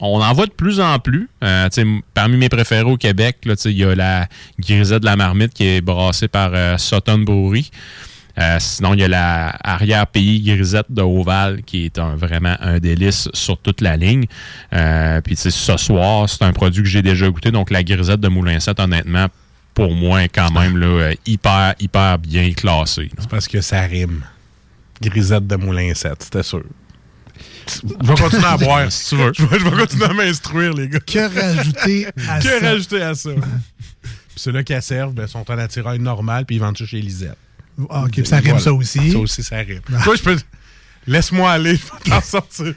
On 0.05 0.21
en 0.21 0.33
voit 0.33 0.47
de 0.47 0.51
plus 0.51 0.81
en 0.81 0.99
plus. 0.99 1.29
Euh, 1.45 1.69
parmi 2.13 2.35
mes 2.35 2.49
préférés 2.49 2.83
au 2.83 2.97
Québec, 2.97 3.37
il 3.65 3.71
y 3.71 3.85
a 3.85 3.95
la 3.95 4.27
grisette 4.59 4.99
de 4.99 5.05
la 5.05 5.15
marmite 5.15 5.53
qui 5.53 5.65
est 5.65 5.81
brassée 5.81 6.27
par 6.27 6.51
euh, 6.53 6.77
Sutton 6.77 7.19
Brewery. 7.19 7.71
Euh, 8.37 8.57
sinon, 8.59 8.95
il 8.95 8.99
y 8.99 9.03
a 9.05 9.07
la 9.07 9.55
arrière-pays 9.63 10.41
grisette 10.41 10.87
de 10.89 11.01
Oval 11.01 11.63
qui 11.63 11.85
est 11.85 11.99
vraiment 11.99 12.55
un 12.59 12.79
délice 12.79 13.29
sur 13.31 13.57
toute 13.57 13.79
la 13.79 13.95
ligne. 13.95 14.25
Euh, 14.73 15.21
puis, 15.21 15.37
ce 15.37 15.77
soir, 15.77 16.27
c'est 16.27 16.43
un 16.43 16.51
produit 16.51 16.83
que 16.83 16.89
j'ai 16.89 17.01
déjà 17.01 17.29
goûté. 17.29 17.51
Donc, 17.51 17.71
la 17.71 17.81
grisette 17.81 18.19
de 18.19 18.27
Moulin 18.27 18.59
7, 18.59 18.81
honnêtement, 18.81 19.27
pour 19.73 19.93
moi, 19.93 20.23
est 20.23 20.29
quand 20.29 20.51
même 20.51 21.13
hyper, 21.25 21.75
hyper 21.79 22.19
bien 22.19 22.51
classée. 22.51 23.09
C'est 23.17 23.29
parce 23.29 23.47
que 23.47 23.61
ça 23.61 23.81
rime. 23.83 24.23
Grisette 25.01 25.47
de 25.47 25.55
Moulin 25.55 25.93
7, 25.93 26.23
c'était 26.23 26.43
sûr. 26.43 26.63
Je 27.83 28.07
vais 28.07 28.15
continuer 28.15 28.45
à 28.45 28.57
boire 28.57 28.91
si 28.91 29.09
tu 29.09 29.15
veux. 29.15 29.31
Je 29.35 29.45
vais, 29.45 29.59
je 29.59 29.63
vais 29.65 29.71
continuer 29.71 30.05
à 30.05 30.13
m'instruire, 30.13 30.73
les 30.73 30.87
gars. 30.89 30.99
Que 30.99 31.55
rajouter 31.55 32.07
à 32.27 32.39
que 32.39 32.49
ça? 32.49 32.59
rajouter 32.59 33.01
à 33.01 33.15
ça? 33.15 33.29
Puis 33.31 34.11
ceux-là 34.35 34.63
qui 34.63 34.73
la 34.73 34.81
servent 34.81 35.13
ben, 35.13 35.27
sont 35.27 35.49
en 35.49 35.57
attirail 35.57 35.99
normal, 35.99 36.45
puis 36.45 36.55
ils 36.55 36.59
vendent 36.59 36.77
ça 36.77 36.85
chez 36.85 37.01
Lisette. 37.01 37.37
Ah, 37.89 38.03
OK, 38.03 38.11
puis 38.11 38.25
ça 38.25 38.37
rime 38.37 38.59
ça 38.59 38.73
aussi. 38.73 39.11
Ça 39.11 39.17
aussi, 39.19 39.43
ça 39.43 39.57
rime. 39.57 39.81
Toi, 40.03 40.15
je 40.15 40.21
peux. 40.23 40.37
Laisse-moi 41.05 41.51
aller, 41.51 41.75
je 41.75 41.81
vais 41.83 42.09
t'en 42.11 42.21
sortir. 42.21 42.73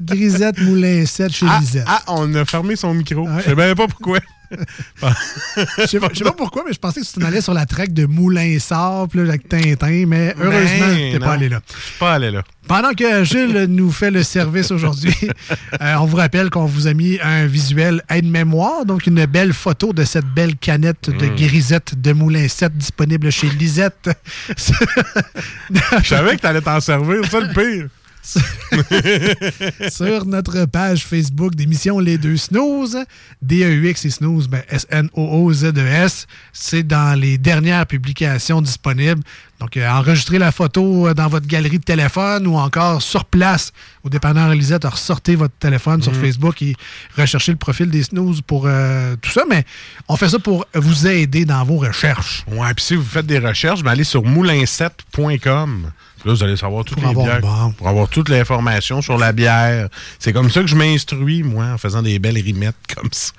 Grisette, 0.00 0.58
moulin 0.60 1.06
7 1.06 1.32
chez 1.32 1.46
Ah, 1.48 1.58
Lisette. 1.60 1.84
ah, 1.86 2.02
on 2.08 2.34
a 2.34 2.44
fermé 2.44 2.76
son 2.76 2.92
micro. 2.94 3.26
Je 3.38 3.44
sais 3.44 3.54
même 3.54 3.74
pas 3.76 3.86
pourquoi. 3.88 4.18
Je 4.50 5.86
sais 5.86 6.00
pas, 6.00 6.08
je 6.12 6.18
sais 6.18 6.24
pas 6.24 6.32
pourquoi, 6.32 6.62
mais 6.66 6.72
je 6.72 6.78
pensais 6.78 7.00
que 7.00 7.06
tu 7.06 7.12
t'en 7.20 7.26
allais 7.26 7.40
sur 7.40 7.54
la 7.54 7.66
track 7.66 7.92
de 7.92 8.06
Moulin 8.06 8.58
Sable 8.58 9.22
là, 9.22 9.28
avec 9.30 9.48
Tintin, 9.48 10.04
mais 10.06 10.34
heureusement, 10.38 10.86
Ben, 10.88 11.12
t'es 11.12 11.18
pas 11.18 11.32
allé 11.32 11.48
là. 11.48 11.60
Je 11.68 11.82
suis 11.82 11.98
pas 11.98 12.14
allé 12.14 12.30
là. 12.30 12.42
Pendant 12.66 12.92
que 12.92 13.24
Gilles 13.24 13.66
nous 13.68 13.90
fait 13.90 14.10
le 14.10 14.22
service 14.22 14.70
aujourd'hui, 14.70 15.14
euh, 15.82 15.94
on 16.00 16.04
vous 16.06 16.16
rappelle 16.16 16.50
qu'on 16.50 16.66
vous 16.66 16.86
a 16.86 16.92
mis 16.94 17.18
un 17.22 17.46
visuel 17.46 18.02
aide-mémoire, 18.10 18.84
donc 18.84 19.06
une 19.06 19.24
belle 19.26 19.52
photo 19.54 19.92
de 19.92 20.04
cette 20.04 20.26
belle 20.26 20.56
canette 20.56 21.08
de 21.10 21.26
Mm. 21.26 21.36
grisette 21.36 22.00
de 22.00 22.12
Moulin 22.12 22.46
7 22.48 22.76
disponible 22.76 23.30
chez 23.30 23.48
Lisette. 23.50 24.10
Je 24.48 26.08
savais 26.08 26.36
que 26.36 26.40
t'allais 26.42 26.60
t'en 26.60 26.80
servir, 26.80 27.20
c'est 27.24 27.30
ça 27.30 27.40
le 27.40 27.48
pire. 27.52 27.88
sur 29.90 30.26
notre 30.26 30.64
page 30.66 31.04
Facebook 31.04 31.54
d'émission 31.54 31.98
Les 31.98 32.18
Deux 32.18 32.36
Snooze. 32.36 32.98
D-E-U-X 33.42 34.04
et 34.04 34.10
Snooze, 34.10 34.48
ben, 34.48 34.62
S-N-O-O-Z-E-S. 34.68 36.26
C'est 36.52 36.82
dans 36.82 37.18
les 37.18 37.38
dernières 37.38 37.86
publications 37.86 38.60
disponibles. 38.62 39.22
Donc, 39.60 39.76
euh, 39.76 39.88
enregistrez 39.88 40.38
la 40.38 40.52
photo 40.52 41.08
euh, 41.08 41.14
dans 41.14 41.26
votre 41.28 41.46
galerie 41.46 41.78
de 41.78 41.84
téléphone 41.84 42.46
ou 42.46 42.56
encore 42.56 43.02
sur 43.02 43.24
place 43.24 43.72
au 44.04 44.08
dépanneur 44.08 44.54
Lisette. 44.54 44.84
Ressortez 44.84 45.34
votre 45.34 45.54
téléphone 45.58 46.00
sur 46.02 46.12
Mhm. 46.12 46.20
Facebook 46.20 46.62
et 46.62 46.74
recherchez 47.16 47.50
le 47.52 47.58
profil 47.58 47.90
des 47.90 48.04
Snooze 48.04 48.40
pour 48.40 48.64
euh, 48.66 49.16
tout 49.20 49.30
ça. 49.30 49.42
Mais 49.48 49.64
on 50.08 50.16
fait 50.16 50.28
ça 50.28 50.38
pour 50.38 50.64
vous 50.74 51.06
aider 51.08 51.44
dans 51.44 51.64
vos 51.64 51.78
recherches. 51.78 52.44
Ouais, 52.48 52.72
puis 52.74 52.84
si 52.84 52.94
vous 52.94 53.02
faites 53.02 53.26
des 53.26 53.38
recherches, 53.40 53.82
ben 53.82 53.90
allez 53.92 54.04
sur 54.04 54.22
moulin7.com. 54.22 55.90
Là, 56.24 56.32
vous 56.32 56.42
allez 56.42 56.56
savoir 56.56 56.84
toutes 56.84 56.98
Pour 57.00 57.04
les 57.04 57.10
avoir 57.10 57.26
bières. 57.26 57.40
bon. 57.40 57.72
Pour 57.72 57.88
avoir 57.88 58.08
toute 58.08 58.28
l'information 58.28 59.00
sur 59.02 59.18
la 59.18 59.32
bière. 59.32 59.88
C'est 60.18 60.32
comme 60.32 60.50
ça 60.50 60.60
que 60.62 60.66
je 60.66 60.74
m'instruis, 60.76 61.42
moi, 61.42 61.66
en 61.66 61.78
faisant 61.78 62.02
des 62.02 62.18
belles 62.18 62.38
rimettes 62.38 62.74
comme 62.94 63.08
ça. 63.12 63.32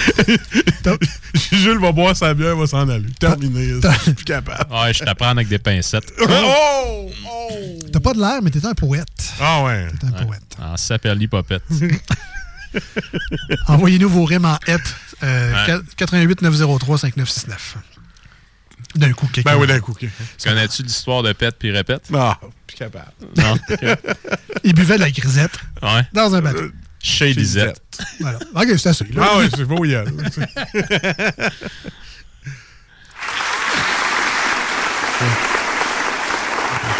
Jules 1.52 1.78
va 1.80 1.92
boire 1.92 2.16
sa 2.16 2.34
bière, 2.34 2.56
va 2.56 2.66
s'en 2.66 2.88
aller. 2.88 3.08
Terminé. 3.18 3.80
Je 3.82 3.98
suis 4.02 4.12
plus 4.14 4.24
capable. 4.24 4.72
Ouais, 4.72 4.92
je 4.94 5.04
t'apprends 5.04 5.28
avec 5.28 5.48
des 5.48 5.58
pincettes. 5.58 6.12
Oh! 6.20 7.10
T'as 7.92 8.00
pas 8.00 8.12
de 8.14 8.20
l'air, 8.20 8.40
mais 8.42 8.50
t'es 8.50 8.64
un 8.64 8.74
poète. 8.74 9.32
Ah 9.40 9.62
ouais. 9.64 9.88
T'es 10.00 10.06
un 10.06 10.24
poète. 10.24 10.42
En 10.60 10.76
saperli 10.76 11.26
popette. 11.26 11.62
Envoyez-nous 13.66 14.08
vos 14.08 14.24
rimes 14.24 14.44
en 14.46 14.58
hête. 14.66 14.80
Euh, 15.22 15.52
Ouais. 15.66 15.80
88 15.96 16.40
903 16.42 16.98
5969. 16.98 17.76
D'un 18.96 19.12
coup, 19.12 19.26
quelqu'un. 19.32 19.52
Ben 19.52 19.58
oui, 19.58 19.66
d'un 19.66 19.80
coup. 19.80 19.94
Connais-tu 20.42 20.82
l'histoire 20.82 21.22
de 21.22 21.32
pète 21.32 21.56
puis 21.58 21.70
répète? 21.70 22.10
Non, 22.10 22.34
plus 22.66 22.76
capable. 22.76 23.12
Non. 23.36 23.52
ok. 23.70 23.98
Il 24.64 24.74
buvait 24.74 24.96
de 24.96 25.00
la 25.02 25.10
grisette 25.10 25.52
Ouais. 25.82 26.02
dans 26.12 26.34
un 26.34 26.40
bateau. 26.40 26.70
Chez 27.02 27.32
Lisette. 27.32 27.80
Voilà. 28.20 28.38
Ok, 28.54 28.66
c'est 28.78 28.88
assez. 28.90 29.04
là. 29.04 29.26
Ah 29.32 29.38
ouais, 29.38 29.48
c'est 29.54 29.64
beau, 29.64 29.84
il 29.84 29.92
y 29.92 29.94
a. 29.94 30.04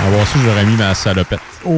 On 0.00 0.04
va 0.04 0.10
voir 0.10 0.26
si 0.28 0.38
j'aurais 0.42 0.64
mis 0.64 0.76
ma 0.76 0.94
salopette. 0.94 1.40
Oh! 1.64 1.70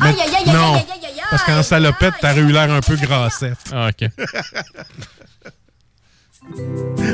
Aïe, 0.00 0.14
aïe, 0.14 0.20
aïe, 0.20 0.34
aïe, 0.36 0.48
aïe, 0.48 0.54
aïe, 0.54 1.04
aïe, 1.06 1.20
parce 1.30 1.42
qu'en 1.42 1.62
salopette, 1.62 2.14
t'aurais 2.20 2.38
eu 2.40 2.52
l'air 2.52 2.70
un 2.70 2.80
peu 2.80 2.96
grassette. 2.96 3.58
Ah, 3.72 3.88
OK. 3.88 4.08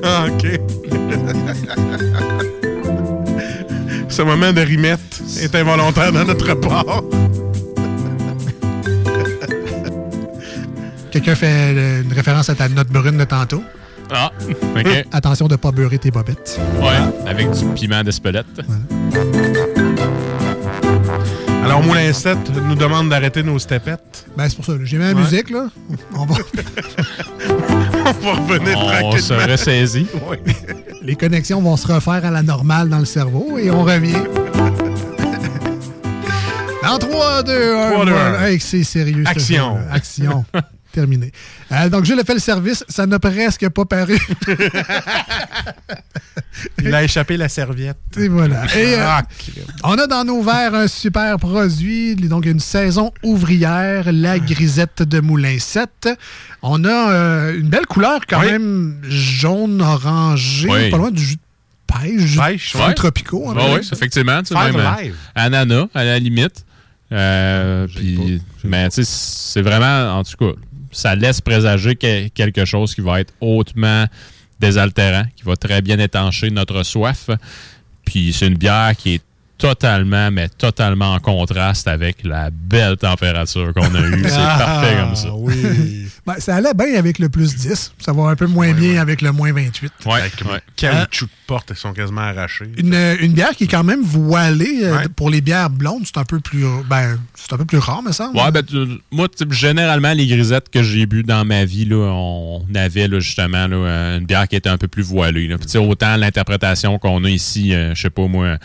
Ah, 0.03 0.27
OK. 0.29 0.61
Ce 4.09 4.23
moment 4.23 4.53
de 4.53 4.61
rimette 4.61 5.23
est 5.41 5.55
involontaire 5.55 6.13
dans 6.13 6.25
notre 6.25 6.55
part. 6.55 7.03
Quelqu'un 11.11 11.35
fait 11.35 12.03
une 12.03 12.13
référence 12.13 12.51
à 12.51 12.55
ta 12.55 12.69
note 12.69 12.89
brune 12.89 13.19
de 13.19 13.25
tantôt. 13.25 13.63
Ah, 14.13 14.31
OK. 14.77 15.07
Attention 15.13 15.47
de 15.47 15.53
ne 15.53 15.57
pas 15.57 15.71
beurrer 15.71 15.99
tes 15.99 16.11
bobettes. 16.11 16.61
Ouais, 16.81 17.29
avec 17.29 17.51
du 17.51 17.65
piment 17.75 18.03
d'Espelette. 18.03 18.47
Alors, 21.65 21.83
Moulin 21.83 22.13
7 22.13 22.39
nous 22.69 22.75
demande 22.75 23.09
d'arrêter 23.11 23.43
nos 23.43 23.59
stepettes. 23.59 24.27
Ben, 24.37 24.49
c'est 24.49 24.57
pour 24.57 24.65
ça. 24.65 24.73
J'ai 24.83 24.97
mis 24.99 25.05
la 25.05 25.11
Ouais. 25.13 25.21
musique, 25.23 25.51
là. 25.51 25.67
On 26.17 26.25
va... 26.25 26.35
On 28.07 28.25
va 28.25 28.33
revenir 28.33 28.79
On 28.79 28.87
tranquillement. 28.89 29.19
se 29.19 29.51
ressaisit. 29.51 30.07
Oui. 30.29 30.37
Les 31.03 31.15
connexions 31.17 31.61
vont 31.63 31.77
se 31.77 31.87
refaire 31.87 32.25
à 32.25 32.31
la 32.31 32.43
normale 32.43 32.89
dans 32.89 32.99
le 32.99 33.05
cerveau 33.05 33.57
et 33.59 33.71
on 33.71 33.83
revient. 33.85 34.23
Dans 36.83 36.99
3, 36.99 37.43
2, 37.43 37.75
1. 37.77 37.91
3, 37.93 38.05
2, 38.07 38.13
1. 38.13 38.45
Hey, 38.47 38.61
c'est 38.61 38.83
sérieux. 38.85 39.25
Action. 39.27 39.79
Action. 39.93 40.45
Terminé. 40.93 41.31
Euh, 41.71 41.89
donc, 41.89 42.05
Jules 42.05 42.19
a 42.19 42.25
fait 42.25 42.35
le 42.35 42.41
service. 42.41 42.85
Ça 42.89 43.07
n'a 43.07 43.19
presque 43.21 43.69
pas 43.69 43.85
paru. 43.85 44.19
Il 46.83 46.95
a 46.95 47.03
échappé 47.05 47.37
la 47.37 47.49
serviette. 47.49 47.97
Et 48.19 48.29
voilà. 48.29 48.65
Et, 48.77 48.95
euh, 48.95 49.07
Ah, 49.07 49.23
on 49.85 49.95
a 49.99 50.07
dans 50.07 50.25
nos 50.25 50.43
verres 50.43 50.75
un 50.75 50.89
super 50.89 51.39
produit, 51.39 52.17
donc 52.17 52.45
une 52.47 52.61
saison 52.61 53.13
ouvrière, 53.23 54.11
la 54.13 54.39
grisette 54.39 55.03
de 55.03 55.21
Moulin 55.21 55.59
7. 55.59 56.09
On 56.63 56.85
a 56.85 57.11
euh, 57.13 57.59
une 57.59 57.69
belle 57.69 57.87
couleur 57.87 58.21
quand 58.29 58.41
Oui. 58.41 58.51
même 58.53 58.99
jaune-orangé, 59.09 60.69
Oui. 60.69 60.91
pas 60.91 60.97
loin 60.99 61.11
du 61.11 61.23
jus 61.25 61.37
de 61.37 61.41
pêche, 61.87 62.37
Pêche, 62.37 62.75
ouais. 62.75 62.95
tropicaux. 62.95 63.53
Oui, 63.55 63.81
effectivement. 63.93 64.43
tu 64.43 64.55
même, 64.55 64.77
euh, 64.77 65.11
ananas, 65.35 65.87
à 65.95 66.05
la 66.05 66.19
limite. 66.19 66.65
Euh, 67.13 67.87
puis- 67.89 68.41
mais 68.65 68.89
tu 68.91 69.03
sais, 69.03 69.05
c'est 69.05 69.63
vraiment, 69.63 70.19
en 70.19 70.23
tout 70.25 70.37
cas, 70.37 70.53
ça 70.91 71.15
laisse 71.15 71.41
présager 71.41 71.97
que- 71.97 72.29
quelque 72.29 72.65
chose 72.65 72.95
qui 72.95 73.01
va 73.01 73.21
être 73.21 73.33
hautement 73.41 74.07
désaltérant, 74.59 75.25
qui 75.37 75.43
va 75.45 75.57
très 75.57 75.81
bien 75.83 75.99
étancher 75.99 76.51
notre 76.51 76.83
soif. 76.83 77.31
Puis 78.05 78.33
c'est 78.33 78.47
une 78.49 78.57
bière 78.57 78.95
qui 78.97 79.15
est 79.15 79.23
totalement, 79.61 80.31
mais 80.31 80.49
totalement 80.49 81.13
en 81.15 81.19
contraste 81.21 81.87
avec 81.87 82.19
la 82.25 82.51
belle 82.51 82.97
température 82.97 83.73
qu'on 83.75 83.95
a 83.95 84.01
eue. 84.01 84.23
C'est 84.25 84.35
Ah, 84.37 84.57
parfait 84.59 84.97
comme 85.01 85.15
ça. 85.17 85.33
Oui. 85.35 85.55
Ben, 86.27 86.35
ça 86.39 86.57
allait 86.57 86.75
bien 86.75 86.99
avec 86.99 87.19
le 87.19 87.31
plus 87.31 87.57
10. 87.57 87.95
Ça 87.99 88.13
va 88.13 88.25
un 88.25 88.37
peu 88.37 88.47
moins 88.47 88.75
bien 88.75 89.01
avec 89.01 89.23
le 89.23 89.33
moins 89.33 89.53
28. 89.55 89.91
Ouais, 90.05 90.13
Avec 90.21 90.35
ouais. 90.45 90.61
caoutchouc 90.77 91.25
de 91.27 91.31
porte, 91.47 91.71
elles 91.71 91.79
sont 91.79 91.95
quasiment 91.95 92.21
arrachées. 92.21 92.71
Une, 92.77 92.95
une 93.21 93.33
bière 93.33 93.53
qui 93.53 93.65
est 93.65 93.69
quand 93.69 93.83
même 93.85 94.03
voilée. 94.03 94.81
euh, 94.85 94.97
Ouais. 94.99 95.09
Pour 95.17 95.31
les 95.31 95.41
bières 95.41 95.71
blondes, 95.71 96.03
c'est 96.05 96.19
un 96.19 96.25
peu 96.25 96.39
plus 96.39 96.65
ben, 96.91 97.19
c'est 97.35 97.53
un 97.55 97.57
peu 97.57 97.65
plus 97.65 97.79
rare, 97.79 98.03
me 98.03 98.13
semble. 98.13 98.37
Ouais, 98.37 98.51
ben, 98.53 98.63
tu- 98.63 99.01
moi, 99.11 99.29
généralement, 99.51 100.13
les 100.13 100.27
grisettes 100.27 100.69
que 100.69 100.83
j'ai 100.83 101.07
bu 101.07 101.23
dans 101.23 101.45
ma 101.47 101.65
vie, 101.65 101.87
là, 101.87 101.97
on 101.97 102.65
avait 102.75 103.09
là, 103.09 103.19
justement 103.19 103.67
là, 103.67 103.77
euh, 103.77 104.19
une 104.19 104.27
bière 104.27 104.47
qui 104.47 104.57
était 104.57 104.69
un 104.69 104.79
peu 104.79 104.89
plus 104.89 105.03
voilée. 105.03 105.49
là. 105.49 105.57
Puis, 105.57 105.79
autant 105.79 106.17
l'interprétation 106.17 106.99
qu'on 106.99 107.25
a 107.25 107.31
ici, 107.31 107.73
euh, 107.75 107.95
je 107.95 108.03
sais 108.03 108.11
pas 108.11 108.27
moi, 108.27 108.59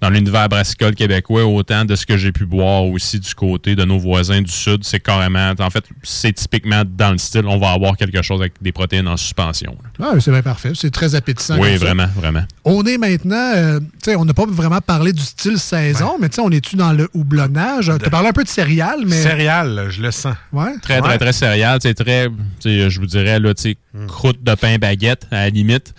dans 0.00 0.10
l'univers 0.10 0.48
brassicole 0.48 0.94
québécois, 0.94 1.44
autant 1.44 1.84
de 1.84 1.96
ce 1.96 2.06
que 2.06 2.16
j'ai 2.16 2.32
pu 2.32 2.46
boire 2.46 2.84
aussi 2.84 3.18
du 3.18 3.34
côté 3.34 3.74
de 3.74 3.84
nos 3.84 3.98
voisins 3.98 4.40
du 4.40 4.50
Sud, 4.50 4.84
c'est 4.84 5.00
carrément, 5.00 5.52
en 5.58 5.70
fait, 5.70 5.84
c'est 6.02 6.32
typiquement 6.32 6.82
dans 6.86 7.12
le 7.12 7.18
style, 7.18 7.46
on 7.46 7.58
va 7.58 7.72
avoir 7.72 7.96
quelque 7.96 8.22
chose 8.22 8.40
avec 8.40 8.54
des 8.60 8.72
protéines 8.72 9.08
en 9.08 9.16
suspension. 9.16 9.76
Ah, 10.00 10.12
c'est 10.20 10.30
bien 10.30 10.42
parfait. 10.42 10.72
C'est 10.74 10.90
très 10.90 11.14
appétissant. 11.14 11.58
Oui, 11.58 11.78
ça. 11.78 11.84
vraiment, 11.84 12.06
vraiment. 12.14 12.42
On 12.64 12.84
est 12.84 12.98
maintenant, 12.98 13.52
euh, 13.56 13.80
tu 13.80 13.86
sais, 14.10 14.16
on 14.16 14.24
n'a 14.24 14.34
pas 14.34 14.46
vraiment 14.46 14.80
parlé 14.80 15.12
du 15.12 15.22
style 15.22 15.58
saison, 15.58 16.16
mais 16.20 16.28
tu 16.28 16.36
sais, 16.36 16.42
on 16.42 16.50
est-tu 16.50 16.76
dans 16.76 16.92
le 16.92 17.08
houblonnage? 17.14 17.92
Tu 17.98 18.06
as 18.06 18.10
parlé 18.10 18.28
un 18.28 18.32
peu 18.32 18.44
de 18.44 18.48
céréales, 18.48 19.04
mais. 19.06 19.20
Céréales, 19.20 19.86
je 19.90 20.02
le 20.02 20.10
sens. 20.10 20.36
Ouais. 20.52 20.78
Très, 20.80 21.00
très, 21.00 21.18
très 21.18 21.32
céréal. 21.32 21.78
C'est 21.82 21.94
très, 21.94 22.28
tu 22.28 22.34
sais, 22.60 22.90
je 22.90 23.00
vous 23.00 23.06
dirais, 23.06 23.40
là, 23.40 23.54
tu 23.54 23.62
sais, 23.62 23.76
croûte 24.06 24.42
de 24.42 24.54
pain 24.54 24.78
baguette, 24.78 25.26
à 25.30 25.36
la 25.36 25.50
limite. 25.50 25.94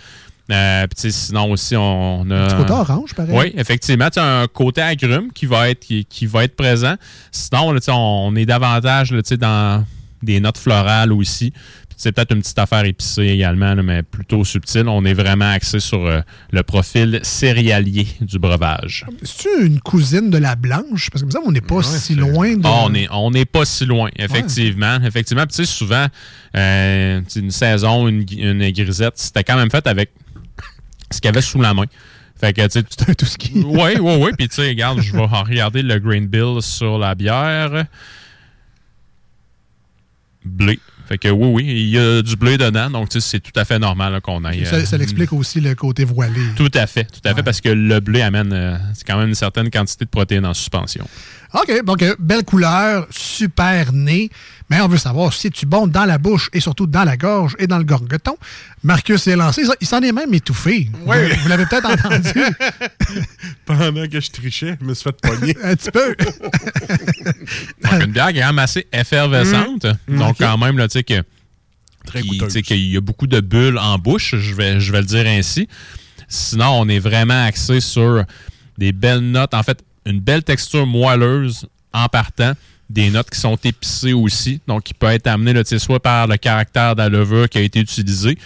Euh, 0.52 0.88
sinon 0.96 1.52
aussi, 1.52 1.76
on 1.76 2.30
a. 2.32 2.36
Un 2.36 2.48
petit 2.48 2.56
côté 2.56 2.72
orange, 2.72 3.14
pareil. 3.14 3.36
Oui, 3.38 3.54
effectivement. 3.56 4.10
Tu 4.10 4.20
as 4.20 4.42
un 4.42 4.48
côté 4.48 4.82
agrume 4.82 5.32
qui 5.32 5.46
va 5.46 5.70
être, 5.70 5.80
qui, 5.80 6.06
qui 6.06 6.26
va 6.26 6.44
être 6.44 6.56
présent. 6.56 6.96
Sinon, 7.32 7.72
là, 7.72 7.80
on 7.90 8.36
est 8.36 8.46
davantage 8.46 9.12
là, 9.12 9.22
dans 9.38 9.86
des 10.24 10.40
notes 10.40 10.58
florales 10.58 11.14
aussi. 11.14 11.52
Puis, 11.52 11.98
c'est 11.98 12.12
peut-être 12.12 12.34
une 12.34 12.42
petite 12.42 12.58
affaire 12.58 12.84
épicée 12.86 13.28
également, 13.28 13.76
là, 13.76 13.84
mais 13.84 14.02
plutôt 14.04 14.44
subtile. 14.44 14.88
On 14.88 15.06
est 15.06 15.14
vraiment 15.14 15.52
axé 15.52 15.80
sur 15.80 16.06
euh, 16.06 16.22
le 16.52 16.64
profil 16.64 17.20
céréalier 17.22 18.08
du 18.22 18.40
breuvage. 18.40 19.06
C'est-tu 19.22 19.66
une 19.66 19.80
cousine 19.80 20.30
de 20.30 20.38
la 20.40 20.56
blanche? 20.56 21.10
Parce 21.12 21.22
que, 21.22 21.28
me 21.28 21.32
semble, 21.32 21.46
on 21.48 21.52
n'est 21.52 21.62
pas 21.62 21.84
si 21.84 22.16
loin 22.16 22.56
de. 22.56 22.62
Ah, 22.64 22.86
on 22.86 22.90
n'est 22.90 23.08
on 23.12 23.30
n'est 23.32 23.46
pas 23.46 23.66
si 23.66 23.86
loin, 23.86 24.10
effectivement. 24.18 24.98
Effectivement. 25.06 25.46
Tu 25.46 25.56
sais, 25.56 25.66
souvent, 25.66 26.08
euh, 26.56 27.22
une 27.36 27.52
saison, 27.52 28.08
une, 28.08 28.26
une 28.36 28.72
grisette, 28.72 29.18
c'était 29.18 29.44
quand 29.44 29.58
même 29.58 29.70
fait 29.70 29.86
avec 29.86 30.12
ce 31.12 31.20
qu'il 31.20 31.28
y 31.28 31.30
avait 31.30 31.42
sous 31.42 31.62
la 31.62 31.74
main. 31.74 31.86
Fait 32.40 32.54
que, 32.54 32.66
tu 32.68 32.80
sais, 32.80 33.16
tout 33.16 33.26
ce 33.26 33.38
qui. 33.38 33.52
Oui, 33.66 33.98
oui, 34.00 34.16
oui. 34.20 34.32
Puis, 34.38 34.48
tu 34.48 34.56
sais, 34.56 34.70
regarde, 34.70 35.02
je 35.02 35.12
vais 35.12 35.26
regarder 35.26 35.82
le 35.82 36.00
grain 36.00 36.22
bill 36.22 36.62
sur 36.62 36.98
la 36.98 37.16
bière. 37.16 37.86
Blé. 40.46 40.80
Fait 41.10 41.18
que, 41.18 41.28
oui, 41.28 41.48
oui, 41.48 41.64
il 41.66 41.90
y 41.90 41.98
a 41.98 42.22
du 42.22 42.36
blé 42.36 42.58
dedans. 42.60 42.92
Donc, 42.92 43.10
tu 43.10 43.20
sais, 43.20 43.28
c'est 43.28 43.40
tout 43.40 43.60
à 43.60 43.66
fait 43.66 43.80
normal 43.80 44.22
qu'on 44.22 44.46
aille. 44.46 44.64
Ça, 44.66 44.76
euh, 44.76 44.98
l'explique 44.98 45.34
aussi 45.34 45.60
le 45.60 45.74
côté 45.74 46.06
voilé. 46.06 46.40
Tout 46.56 46.70
à 46.76 46.86
fait, 46.86 47.06
tout 47.06 47.28
à 47.28 47.34
fait, 47.34 47.42
parce 47.42 47.62
que 47.62 47.70
le 47.70 48.00
blé 48.00 48.22
amène 48.22 48.54
euh, 48.54 48.78
c'est 48.94 49.08
quand 49.08 49.18
même 49.18 49.30
une 49.30 49.36
certaine 49.36 49.72
quantité 49.72 50.06
de 50.06 50.10
protéines 50.10 50.46
en 50.46 50.54
suspension. 50.54 51.08
OK, 51.56 51.84
donc 51.84 52.04
euh, 52.04 52.16
belle 52.20 52.44
couleur, 52.44 53.08
super 53.10 53.92
nez. 53.92 54.30
Mais 54.70 54.80
on 54.82 54.88
veut 54.88 54.98
savoir 54.98 55.34
si 55.34 55.50
tu 55.50 55.66
bon 55.66 55.88
dans 55.88 56.06
la 56.06 56.18
bouche 56.20 56.50
et 56.54 56.60
surtout 56.60 56.86
dans 56.86 57.04
la 57.04 57.18
gorge 57.18 57.56
et 57.58 57.66
dans 57.66 57.80
le 57.80 57.84
gorgeton. 57.84 58.38
Marcus 58.84 59.28
est 59.28 59.36
lancé. 59.36 59.64
Il 59.82 59.88
s'en 59.88 60.02
est 60.02 60.12
même 60.12 60.34
étouffé. 60.34 60.90
Oui. 61.06 61.18
Vous, 61.18 61.42
vous 61.42 61.50
l'avez 61.50 61.66
peut-être 61.66 61.90
entendu. 61.90 62.30
Pendant 63.66 64.08
que 64.08 64.20
je 64.20 64.30
trichais, 64.30 64.78
je 64.80 64.86
me 64.86 64.94
suis 64.94 65.04
fait 65.04 65.20
pogner. 65.22 65.58
Un 65.64 65.76
petit 65.76 65.92
peu. 65.92 66.16
Donc, 67.84 68.04
une 68.04 68.12
bière 68.12 68.30
qui 68.32 68.38
est 68.38 68.42
quand 68.42 68.48
même 68.48 68.60
assez 68.60 68.88
effervescente. 68.94 69.86
Mm. 70.08 70.18
Donc, 70.20 70.38
quand 70.38 70.58
même, 70.58 70.78
là, 70.78 70.88
tu 70.88 71.00
sais, 71.00 71.04
que. 71.04 71.24
Très 72.06 72.22
qui- 72.22 72.62
qu'il 72.64 72.92
y 72.92 72.98
a 72.98 73.02
beaucoup 73.02 73.28
de 73.28 73.40
bulles 73.40 73.78
en 73.78 73.98
bouche, 73.98 74.36
je 74.38 74.56
vais, 74.56 74.80
je 74.80 74.92
vais 74.92 75.02
le 75.02 75.06
dire 75.06 75.26
ainsi. 75.28 75.68
Sinon, 76.28 76.80
on 76.80 76.88
est 76.88 77.00
vraiment 77.00 77.44
axé 77.46 77.82
sur 77.82 78.24
des 78.78 78.92
belles 78.92 79.20
notes. 79.20 79.54
En 79.54 79.64
fait, 79.64 79.84
une 80.06 80.20
belle 80.20 80.44
texture 80.44 80.86
moelleuse 80.86 81.68
en 81.92 82.08
partant. 82.08 82.54
Des 82.90 83.10
notes 83.12 83.30
qui 83.30 83.40
sont 83.40 83.58
épicées 83.64 84.14
aussi, 84.14 84.62
donc 84.68 84.84
qui 84.84 84.94
peut 84.94 85.08
être 85.08 85.28
amené 85.28 85.54
là, 85.54 85.64
soit 85.64 86.00
par 86.00 86.28
le 86.28 86.38
caractère 86.38 86.96
de 86.96 87.02
la 87.02 87.10
levure 87.10 87.48
qui 87.48 87.60
a 87.60 87.62
été 87.62 87.80
utilisé. 87.80 88.38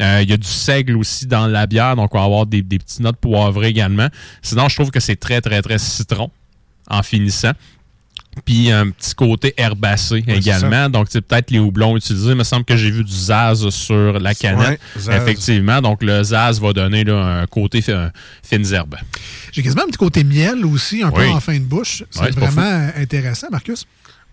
Euh, 0.00 0.20
Il 0.22 0.28
y 0.28 0.32
a 0.32 0.36
du 0.36 0.48
seigle 0.48 0.96
aussi 0.96 1.26
dans 1.26 1.46
la 1.46 1.66
bière, 1.66 1.94
donc 1.94 2.14
on 2.14 2.18
va 2.18 2.24
avoir 2.24 2.46
des, 2.46 2.62
des 2.62 2.78
petites 2.78 3.00
notes 3.00 3.18
poivrées 3.18 3.68
également. 3.68 4.08
Sinon, 4.42 4.68
je 4.68 4.74
trouve 4.74 4.90
que 4.90 4.98
c'est 4.98 5.16
très, 5.16 5.40
très, 5.40 5.62
très 5.62 5.78
citron 5.78 6.30
en 6.88 7.02
finissant. 7.02 7.52
Puis 8.44 8.70
un 8.70 8.90
petit 8.90 9.14
côté 9.14 9.54
herbacé 9.56 10.24
Ouais, 10.26 10.36
également. 10.36 10.88
Donc, 10.90 11.06
c'est 11.10 11.20
peut-être 11.20 11.50
les 11.50 11.58
houblons 11.58 11.96
utilisés. 11.96 12.30
Il 12.30 12.36
me 12.36 12.44
semble 12.44 12.64
que 12.64 12.76
j'ai 12.76 12.90
vu 12.90 13.04
du 13.04 13.12
Zaz 13.12 13.68
sur 13.70 14.18
la 14.18 14.34
canette. 14.34 14.80
Ouais, 14.96 15.00
Zaz. 15.00 15.22
Effectivement. 15.22 15.80
Donc, 15.80 16.02
le 16.02 16.22
Zaz 16.22 16.60
va 16.60 16.72
donner 16.72 17.04
là, 17.04 17.40
un 17.42 17.46
côté 17.46 17.80
fi- 17.80 17.92
fines 18.42 18.72
herbes. 18.72 18.96
J'ai 19.52 19.62
quasiment 19.62 19.82
un 19.84 19.86
petit 19.86 19.98
côté 19.98 20.24
miel 20.24 20.64
aussi, 20.66 21.02
un 21.02 21.10
peu 21.10 21.26
en 21.28 21.40
fin 21.40 21.54
de 21.58 21.64
bouche. 21.64 22.02
C'est 22.10 22.20
Ouais, 22.20 22.30
vraiment 22.30 22.90
intéressant, 22.96 23.46
Marcus. 23.50 23.86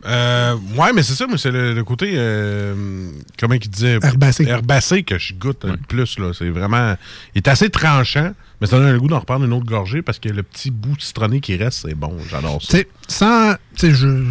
Euh, 0.03 0.55
ouais, 0.77 0.93
mais 0.93 1.03
c'est 1.03 1.13
ça, 1.13 1.25
mais 1.29 1.37
c'est 1.37 1.51
le, 1.51 1.73
le 1.75 1.83
côté, 1.83 2.13
euh, 2.15 3.11
comment 3.39 3.53
il 3.53 3.59
disait? 3.69 3.99
Herbacé. 4.01 4.45
Herbacé 4.47 5.03
que 5.03 5.19
je 5.19 5.35
goûte 5.35 5.63
le 5.63 5.77
plus, 5.77 6.17
là. 6.17 6.31
C'est 6.35 6.49
vraiment, 6.49 6.95
il 7.35 7.39
est 7.39 7.47
assez 7.47 7.69
tranchant, 7.69 8.31
mais 8.61 8.67
ça 8.67 8.77
donne 8.77 8.91
le 8.91 8.99
goût 8.99 9.07
d'en 9.07 9.19
reprendre 9.19 9.43
une 9.43 9.51
autre 9.53 9.65
gorgée 9.65 10.01
parce 10.01 10.19
que 10.19 10.29
le 10.29 10.43
petit 10.43 10.71
bout 10.71 10.95
citronné 10.99 11.39
qui 11.41 11.55
reste, 11.57 11.85
c'est 11.87 11.95
bon. 11.95 12.15
J'adore 12.29 12.61
ça. 12.61 12.67
Tu 12.69 12.77
sais, 12.77 12.87
sans. 13.07 13.55
Je 13.81 14.05
ne 14.05 14.25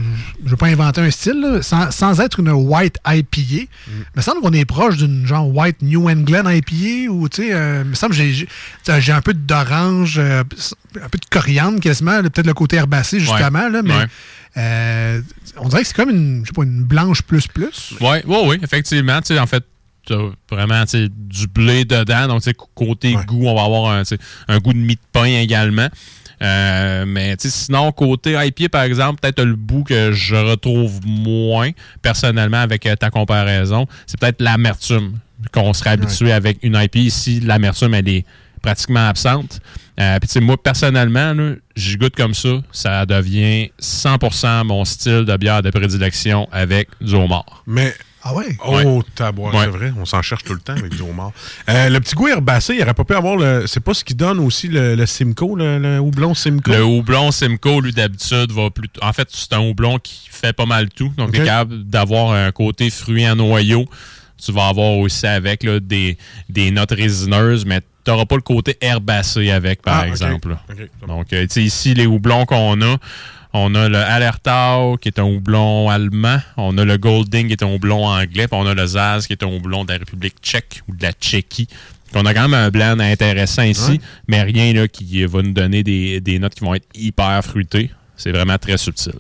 veux 0.45 0.57
pas 0.57 0.67
inventer 0.69 1.01
un 1.01 1.11
style, 1.11 1.41
là, 1.41 1.63
sans, 1.63 1.91
sans 1.91 2.21
être 2.21 2.41
une 2.41 2.51
white 2.51 2.97
IPA, 3.07 3.41
Mm. 3.41 3.91
il 3.91 4.05
me 4.17 4.23
semble 4.23 4.41
qu'on 4.43 4.53
est 4.53 4.65
proche 4.65 4.97
d'une 4.99 5.27
genre 5.27 5.49
white 5.55 5.83
New 5.83 6.09
England 6.09 6.49
IPA 6.49 7.11
ou, 7.11 7.29
tu 7.29 7.43
sais, 7.43 7.53
euh, 7.53 7.83
il 7.85 7.91
me 7.91 7.95
semble 7.95 8.15
que 8.15 8.23
j'ai- 8.23 9.13
un 9.13 9.21
peu 9.23 9.35
d'orange, 9.35 10.19
euh, 10.19 10.45
un 11.03 11.09
peu 11.09 11.19
de 11.19 11.27
coriandre 11.31 11.81
quasiment, 11.81 12.21
peut-être 12.23 12.47
le 12.47 12.55
côté 12.55 12.77
herbacé 12.77 13.19
justement, 13.19 13.69
là, 13.69 13.83
mais 13.83 13.95
Ouais. 13.97 14.07
euh, 14.59 15.21
on 15.57 15.69
dirait 15.69 15.83
que 15.83 15.89
c'est 15.89 15.97
comme 15.97 16.11
une, 16.11 16.43
je 16.45 16.49
sais 16.49 16.53
pas, 16.55 16.63
une 16.63 16.85
blanche 16.85 17.23
plus 17.23 17.47
plus. 17.47 17.95
Oui, 18.01 18.19
oui, 18.27 18.37
oui, 18.47 18.59
effectivement. 18.63 19.21
Tu 19.21 19.35
sais, 19.35 19.41
en 19.41 19.47
fait, 19.47 19.65
tu 20.07 20.13
as 20.15 20.31
vraiment 20.51 20.85
du 20.85 21.47
blé 21.47 21.85
dedans. 21.85 22.29
Donc, 22.29 22.43
côté 22.75 23.17
goût, 23.27 23.47
on 23.47 23.55
va 23.55 23.65
avoir 23.65 23.93
un, 23.93 24.03
un 24.49 24.59
goût 24.59 24.73
de 24.73 24.79
mie 24.79 24.97
de 24.97 25.01
pain 25.13 25.25
également. 25.25 25.89
Euh, 26.43 27.05
mais 27.07 27.37
sinon, 27.39 27.93
côté 27.93 28.33
IPA, 28.33 28.69
par 28.71 28.83
exemple, 28.83 29.21
peut-être 29.21 29.43
le 29.43 29.57
bout 29.57 29.85
que 29.85 30.13
je 30.13 30.37
retrouve 30.37 31.01
moins 31.07 31.71
personnellement 32.03 32.61
avec 32.61 32.87
euh, 32.87 32.97
ta 32.97 33.11
comparaison, 33.11 33.87
c'est 34.07 34.19
peut-être 34.19 34.41
l'amertume 34.41 35.19
qu'on 35.53 35.73
serait 35.75 35.91
habitué 35.91 36.33
avec 36.33 36.59
une 36.63 36.77
IPA. 36.77 36.99
Ici, 36.99 37.41
l'amertume, 37.41 37.95
elle 37.95 38.09
est 38.09 38.25
pratiquement 38.63 39.07
absente. 39.07 39.61
Euh, 39.99 40.19
Puis 40.19 40.29
tu 40.29 40.33
sais, 40.35 40.41
moi, 40.41 40.57
personnellement, 40.63 41.35
j'y 41.77 41.97
goûte 41.97 42.17
comme 42.17 42.35
ça. 42.35 42.61
Ça 42.73 43.05
devient 43.05 43.71
100% 43.81 44.65
mon 44.65 44.85
style 44.87 45.25
de 45.25 45.37
bière 45.37 45.63
de 45.63 45.71
prédilection 45.71 46.49
avec 46.53 46.89
du 47.01 47.15
homard. 47.15 47.63
Mais. 47.67 47.93
Ah 48.23 48.35
ouais? 48.35 48.57
Oh, 48.67 48.77
Ouais. 48.77 49.01
c'est 49.17 49.67
vrai. 49.69 49.93
On 49.99 50.05
s'en 50.05 50.21
cherche 50.21 50.45
tout 50.45 50.53
le 50.53 50.61
temps 50.61 50.75
avec 50.75 50.95
du 50.95 51.01
homard. 51.03 51.33
Euh, 51.69 51.89
le 51.89 52.01
petit 52.01 52.15
goût 52.15 52.29
herbacé, 52.29 52.75
il 52.77 52.83
aurait 52.83 52.93
pas 52.95 53.05
pu 53.05 53.15
avoir 53.15 53.37
le. 53.37 53.65
C'est 53.67 53.81
pas 53.81 53.95
ce 53.95 54.05
qui 54.05 54.15
donne 54.15 54.39
aussi 54.41 54.69
le, 54.69 54.95
le 54.95 55.07
Simcoe, 55.07 55.57
le, 55.57 55.79
le 55.79 55.99
houblon 56.01 56.35
Simcoe? 56.35 56.71
Le 56.73 56.85
houblon 56.85 57.31
Simcoe, 57.31 57.81
lui, 57.81 57.93
d'habitude, 57.93 58.53
va 58.53 58.69
plutôt. 58.71 59.03
En 59.03 59.13
fait, 59.15 59.29
c'est 59.31 59.53
un 59.55 59.61
houblon 59.61 59.99
qui 59.99 60.29
fait 60.31 60.53
pas 60.53 60.67
mal 60.67 60.91
tout. 60.91 61.11
Donc, 61.17 61.33
tu 61.33 61.41
es 61.41 61.45
capable 61.45 61.85
d'avoir 61.85 62.33
un 62.33 62.53
côté 62.53 62.91
fruit 62.91 63.27
en 63.29 63.37
noyau. 63.37 63.87
Tu 64.43 64.53
vas 64.53 64.69
avoir 64.69 64.93
aussi 64.99 65.27
avec 65.27 65.63
là, 65.65 65.81
des, 65.81 66.17
des 66.49 66.71
notes 66.71 66.93
résineuses, 66.93 67.65
mais 67.67 67.81
tu 68.05 68.11
n'auras 68.11 68.25
pas 68.25 68.37
le 68.37 68.41
côté 68.43 68.77
herbacé 68.81 69.51
avec, 69.51 69.83
par 69.83 70.01
Ah, 70.01 70.09
exemple. 70.09 70.51
là. 70.51 70.63
Ok, 70.71 70.77
c'est 70.79 71.07
Donc, 71.07 71.33
euh, 71.33 71.43
tu 71.43 71.49
sais, 71.51 71.63
ici, 71.63 71.93
les 71.95 72.07
houblons 72.07 72.47
qu'on 72.47 72.81
a, 72.81 72.97
on 73.53 73.75
a 73.75 73.89
le 73.89 73.99
Allertau, 73.99 74.97
qui 74.99 75.09
est 75.09 75.19
un 75.19 75.25
houblon 75.25 75.89
allemand. 75.89 76.41
On 76.57 76.77
a 76.79 76.85
le 76.85 76.97
Golding, 76.99 77.47
qui 77.49 77.53
est 77.53 77.63
un 77.63 77.69
houblon 77.73 78.07
anglais. 78.07 78.47
Puis 78.49 78.59
on 78.61 78.67
a 78.67 78.75
le 78.75 78.87
Zaz, 78.87 79.27
qui 79.27 79.33
est 79.33 79.43
un 79.43 79.49
houblon 79.49 79.85
de 79.85 79.93
la 79.93 79.99
République 79.99 80.37
tchèque 80.43 80.83
ou 80.89 80.95
de 80.95 81.03
la 81.03 81.13
Tchéquie. 81.13 81.69
Donc, 82.13 82.25
on 82.25 82.27
a 82.27 82.35
quand 82.35 82.49
même 82.49 82.55
un 82.55 82.71
blend 82.71 82.99
intéressant 83.01 83.63
ici, 83.63 83.91
Ouais. 83.93 84.01
mais 84.29 84.43
rien 84.43 84.73
là, 84.73 84.89
qui 84.89 85.25
va 85.25 85.43
nous 85.43 85.53
donner 85.53 85.83
des, 85.83 86.21
des 86.21 86.39
notes 86.39 86.55
qui 86.55 86.65
vont 86.65 86.75
être 86.75 86.89
hyper 86.95 87.41
fruitées. 87.45 87.91
C'est 88.17 88.33
vraiment 88.33 88.59
très 88.59 88.77
subtil. 88.77 89.15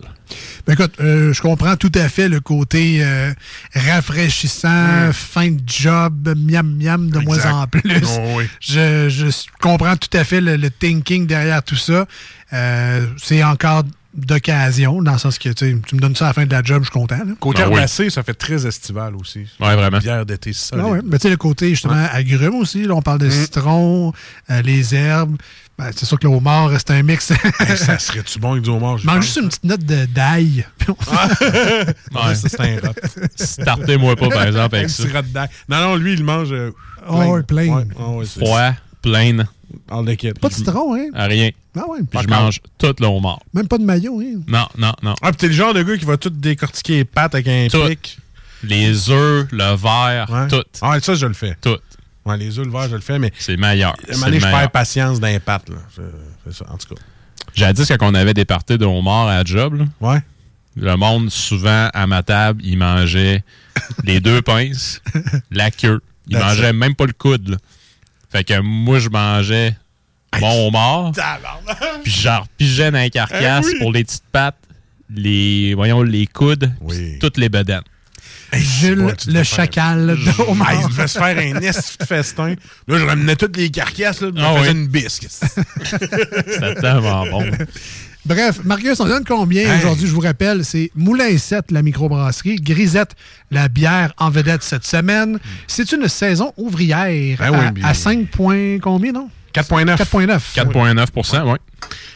Ben 0.66 0.74
écoute, 0.74 0.92
euh, 1.00 1.32
je 1.32 1.40
comprends 1.40 1.74
tout 1.76 1.90
à 1.94 2.08
fait 2.08 2.28
le 2.28 2.38
côté 2.40 2.98
euh, 3.02 3.32
rafraîchissant, 3.74 5.10
fin 5.12 5.50
de 5.50 5.60
job, 5.66 6.34
miam 6.36 6.76
miam 6.76 7.10
de 7.10 7.20
Exact. 7.20 7.26
moins 7.50 7.62
en 7.62 7.66
plus. 7.66 7.82
Oh, 8.04 8.34
oui. 8.36 8.44
je, 8.60 9.08
je 9.08 9.26
comprends 9.60 9.96
tout 9.96 10.14
à 10.16 10.24
fait 10.24 10.40
le, 10.40 10.56
le 10.56 10.70
thinking 10.70 11.26
derrière 11.26 11.62
tout 11.62 11.76
ça. 11.76 12.06
Euh, 12.52 13.06
c'est 13.16 13.42
encore 13.44 13.84
d'occasion, 14.14 15.02
dans 15.02 15.12
le 15.12 15.18
sens 15.18 15.38
que 15.38 15.48
tu 15.50 15.70
sais, 15.70 15.76
tu 15.86 15.94
me 15.94 16.00
donnes 16.00 16.16
ça 16.16 16.26
à 16.26 16.28
la 16.28 16.32
fin 16.34 16.44
de 16.46 16.50
la 16.50 16.62
job, 16.62 16.78
je 16.82 16.90
suis 16.90 16.92
content. 16.92 17.16
là. 17.18 17.32
Côté 17.38 17.62
Ah 17.62 17.68
oui. 17.68 17.74
herbacé, 17.76 18.10
ça 18.10 18.22
fait 18.22 18.34
très 18.34 18.66
estival 18.66 19.14
aussi. 19.16 19.46
Ouais, 19.60 19.74
vraiment. 19.76 19.98
Bière 19.98 20.26
d'été 20.26 20.52
solide. 20.52 20.84
Ah 20.86 20.90
ouais. 20.90 21.00
Ben, 21.04 21.16
tu 21.18 21.22
sais, 21.22 21.30
le 21.30 21.36
côté 21.36 21.70
justement 21.70 22.06
agrumes 22.12 22.56
aussi. 22.56 22.84
Là, 22.84 22.94
on 22.94 23.02
parle 23.02 23.20
de 23.20 23.26
Mm. 23.28 23.30
citron, 23.30 24.12
euh, 24.50 24.62
les 24.62 24.94
herbes. 24.94 25.36
Ben, 25.78 25.90
c'est 25.96 26.04
sûr 26.04 26.18
que 26.18 26.26
le 26.26 26.34
homard, 26.34 26.70
c'est 26.78 26.90
un 26.90 27.02
mix. 27.02 27.30
Hey, 27.30 27.38
ça 27.76 27.98
serait-tu 27.98 28.38
bon 28.38 28.52
avec 28.52 28.64
du 28.64 28.70
homard? 28.70 28.98
Mange 29.04 29.04
pense? 29.04 29.24
juste 29.24 29.36
une 29.40 29.48
petite 29.48 29.64
note 29.64 29.84
de- 29.84 30.06
d'ail. 30.06 30.66
Ouais. 30.88 32.34
Ça, 32.34 32.48
c'est 32.48 32.60
un 32.60 32.80
rat. 32.80 32.92
Startez-moi 33.36 34.16
pas, 34.16 34.28
par 34.28 34.42
exemple, 34.42 34.74
avec 34.74 34.86
Un 34.86 34.88
ça. 34.88 35.02
petit 35.04 35.12
rat 35.12 35.22
d'ail. 35.22 35.48
Non, 35.68 35.80
non, 35.80 35.96
lui, 35.96 36.14
il 36.14 36.24
mange. 36.24 36.52
euh, 36.52 36.72
Oh, 37.08 37.16
ouais, 37.34 37.42
plein. 37.42 37.68
Ouais, 37.68 37.84
oh, 37.98 38.22
ouais, 38.22 38.74
Kit. 40.16 40.32
Pas 40.32 40.48
de 40.48 40.54
citron, 40.54 40.94
hein? 40.94 41.08
à 41.14 41.26
rien. 41.26 41.50
Ah 41.76 41.88
ouais. 41.88 42.00
Puis 42.10 42.20
je 42.22 42.28
mange 42.28 42.60
tout 42.78 42.94
le 42.98 43.06
homard. 43.06 43.40
Même 43.54 43.68
pas 43.68 43.78
de 43.78 43.84
maillot, 43.84 44.20
hein? 44.20 44.40
Non, 44.48 44.66
non, 44.76 44.92
non. 45.02 45.14
Ah, 45.22 45.28
puis 45.30 45.36
t'es 45.38 45.46
le 45.48 45.52
genre 45.52 45.72
de 45.74 45.82
gars 45.82 45.96
qui 45.96 46.04
va 46.04 46.16
tout 46.16 46.30
décortiquer 46.30 46.96
les 46.96 47.04
pattes 47.04 47.34
avec 47.34 47.46
un 47.48 47.68
Tout. 47.70 47.86
pic? 47.88 48.18
Les 48.64 49.08
œufs, 49.10 49.46
le 49.52 49.74
verre, 49.76 50.28
Ouais. 50.30 50.48
tout. 50.48 50.64
Ah, 50.82 50.98
ça, 51.00 51.14
je 51.14 51.26
le 51.26 51.32
fais. 51.32 51.56
Tout. 51.62 51.78
Ouais, 52.26 52.36
les 52.36 52.58
œufs, 52.58 52.66
le 52.66 52.72
verre, 52.72 52.88
je 52.90 52.96
le 52.96 53.00
fais, 53.00 53.18
mais 53.18 53.32
C'est 53.38 53.56
meilleur. 53.56 53.92
à 54.08 54.12
un 54.26 54.32
je 54.32 54.38
perds 54.40 54.70
patience 54.70 55.20
dans 55.20 55.28
les 55.28 55.38
pattes. 55.40 55.68
Là. 55.70 55.76
C'est 56.44 56.52
ça, 56.54 56.66
en 56.70 56.76
tout 56.76 56.94
cas. 56.94 57.00
Jadis, 57.54 57.86
quand 57.88 58.10
on 58.10 58.14
avait 58.14 58.34
des 58.34 58.44
parties 58.44 58.76
de 58.78 58.84
homard 58.84 59.28
à 59.28 59.36
la 59.38 59.44
job, 59.44 59.74
là, 59.74 59.84
Ouais. 60.00 60.20
le 60.76 60.94
monde, 60.96 61.30
souvent, 61.30 61.88
à 61.94 62.06
ma 62.06 62.22
table, 62.22 62.60
il 62.64 62.76
mangeait 62.78 63.42
les 64.04 64.20
deux 64.20 64.42
pinces, 64.42 65.00
la 65.50 65.70
queue. 65.70 66.00
Il 66.28 66.36
mangeait 66.38 66.72
même 66.72 66.94
pas 66.94 67.06
le 67.06 67.12
coude. 67.12 67.48
là. 67.48 67.56
Fait 68.30 68.44
que 68.44 68.60
moi, 68.60 68.98
je 68.98 69.08
mangeais 69.08 69.76
mon 70.40 70.68
homard, 70.68 71.12
puis 72.04 72.12
genre 72.12 72.46
pigeais 72.56 72.90
dans 72.92 72.98
les 73.00 73.10
carcasses 73.10 73.66
Eh 73.68 73.72
oui. 73.74 73.78
pour 73.80 73.92
les 73.92 74.04
petites 74.04 74.22
pattes, 74.30 74.56
les, 75.12 75.74
voyons, 75.74 76.02
les 76.02 76.26
coudes, 76.26 76.72
Oui. 76.80 77.18
toutes 77.18 77.36
les 77.36 77.48
bedaines. 77.48 77.82
Jules, 78.52 79.14
le 79.28 79.42
chacal 79.44 80.06
de 80.16 80.42
homard. 80.42 80.72
il 80.82 80.88
devait 80.88 81.06
se 81.08 81.18
faire 81.18 81.38
un 81.38 81.60
de 81.60 82.04
festin. 82.06 82.54
Là, 82.88 82.98
je 82.98 83.04
ramenais 83.04 83.36
toutes 83.36 83.56
les 83.56 83.70
carcasses, 83.70 84.20
là, 84.20 84.28
je 84.34 84.40
me 84.40 84.44
Ah 84.44 84.54
faisais 84.58 84.70
oui. 84.72 84.76
une 84.76 84.86
bisque. 84.88 85.26
C'était 85.84 86.74
tellement 86.80 87.26
bon. 87.26 87.44
Bref, 88.26 88.60
Marcus, 88.64 89.00
on 89.00 89.06
donne 89.06 89.24
combien 89.24 89.62
Hey. 89.62 89.78
aujourd'hui? 89.78 90.06
Je 90.06 90.12
vous 90.12 90.20
rappelle, 90.20 90.64
c'est 90.64 90.90
Moulin 90.94 91.36
7, 91.38 91.70
la 91.70 91.82
microbrasserie. 91.82 92.56
Grisette, 92.56 93.14
la 93.50 93.68
bière 93.68 94.12
en 94.18 94.28
vedette 94.30 94.62
cette 94.62 94.84
semaine. 94.86 95.38
C'est 95.66 95.90
une 95.92 96.06
saison 96.08 96.52
ouvrière 96.56 97.38
Ben 97.38 97.54
à, 97.54 97.70
bien. 97.72 97.84
à 97.84 97.94
5 97.94 98.28
points 98.30 98.78
combien, 98.78 99.12
non? 99.12 99.30
4.9. 99.54 99.96
4.9. 99.96 100.40
4,9% 100.54 101.42
oui. 101.52 101.58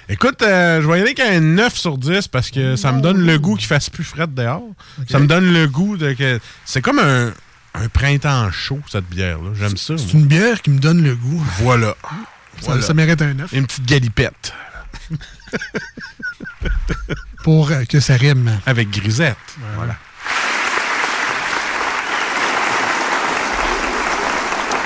Écoute, 0.09 0.43
euh, 0.43 0.83
je 0.83 0.87
vais 0.87 0.93
y 0.99 1.01
aller 1.03 1.11
avec 1.19 1.21
un 1.21 1.40
9 1.40 1.75
sur 1.77 1.97
10 1.97 2.29
parce 2.29 2.51
que 2.51 2.77
ça 2.77 2.93
me 2.93 3.01
donne 3.01 3.25
le 3.25 3.38
goût 3.38 3.57
qu'il 3.57 3.67
fasse 3.67 3.88
plus 3.88 4.05
fret 4.05 4.27
dehors. 4.29 4.62
Ça 5.11 5.19
me 5.19 5.27
donne 5.27 5.53
le 5.53 5.67
goût 5.67 5.97
de 5.97 6.12
que. 6.12 6.38
C'est 6.67 6.83
comme 6.83 6.99
un, 6.99 7.33
un 7.75 7.88
printemps 7.88 8.51
chaud, 8.53 8.81
cette 8.93 9.09
bière-là. 9.09 9.51
J'aime 9.59 9.77
ça. 9.79 9.95
C'est 9.97 10.12
une 10.12 10.27
bière 10.27 10.61
qui 10.61 10.69
me 10.71 10.79
donne 10.79 11.03
le 11.03 11.17
goût. 11.17 11.43
Voilà. 11.61 11.97
Ça, 12.61 12.67
Voilà. 12.67 12.83
ça 12.83 12.93
mérite 12.95 13.21
un 13.23 13.33
9 13.35 13.53
Une 13.55 13.67
petite 13.67 13.87
galipette 13.87 14.53
pour 17.43 17.71
euh, 17.71 17.85
que 17.85 18.01
ça 18.01 18.14
rime. 18.17 18.59
avec 18.67 18.90
grisette. 18.90 19.37
Voilà. 19.77 19.97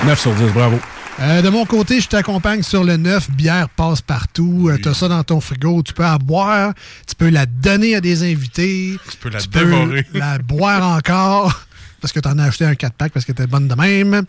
9 0.05 0.19
sur 0.19 0.33
10, 0.33 0.51
bravo. 0.53 0.79
Euh, 1.19 1.41
de 1.41 1.49
mon 1.49 1.65
côté, 1.65 1.99
je 1.99 2.07
t'accompagne 2.07 2.63
sur 2.63 2.83
le 2.85 2.95
9. 2.95 3.31
Bière 3.31 3.67
passe 3.69 4.01
partout. 4.01 4.71
Tu 4.81 4.87
as 4.87 4.93
ça 4.93 5.09
dans 5.09 5.23
ton 5.23 5.41
frigo. 5.41 5.83
Tu 5.83 5.93
peux 5.93 6.03
la 6.03 6.17
boire. 6.17 6.73
Tu 7.05 7.15
peux 7.15 7.29
la 7.29 7.45
donner 7.45 7.95
à 7.95 8.01
des 8.01 8.23
invités. 8.23 8.97
Tu 9.11 9.17
peux 9.17 9.29
la 9.29 9.39
tu 9.41 9.49
dévorer. 9.49 10.03
peux 10.03 10.19
la 10.19 10.37
boire 10.37 10.95
encore. 10.97 11.61
Parce 11.99 12.13
que 12.13 12.21
tu 12.21 12.29
en 12.29 12.39
as 12.39 12.45
acheté 12.45 12.63
un 12.63 12.71
4-pack 12.73 13.11
parce 13.11 13.25
que 13.25 13.33
t'es 13.33 13.45
bonne 13.45 13.67
de 13.67 13.75
même. 13.75 14.23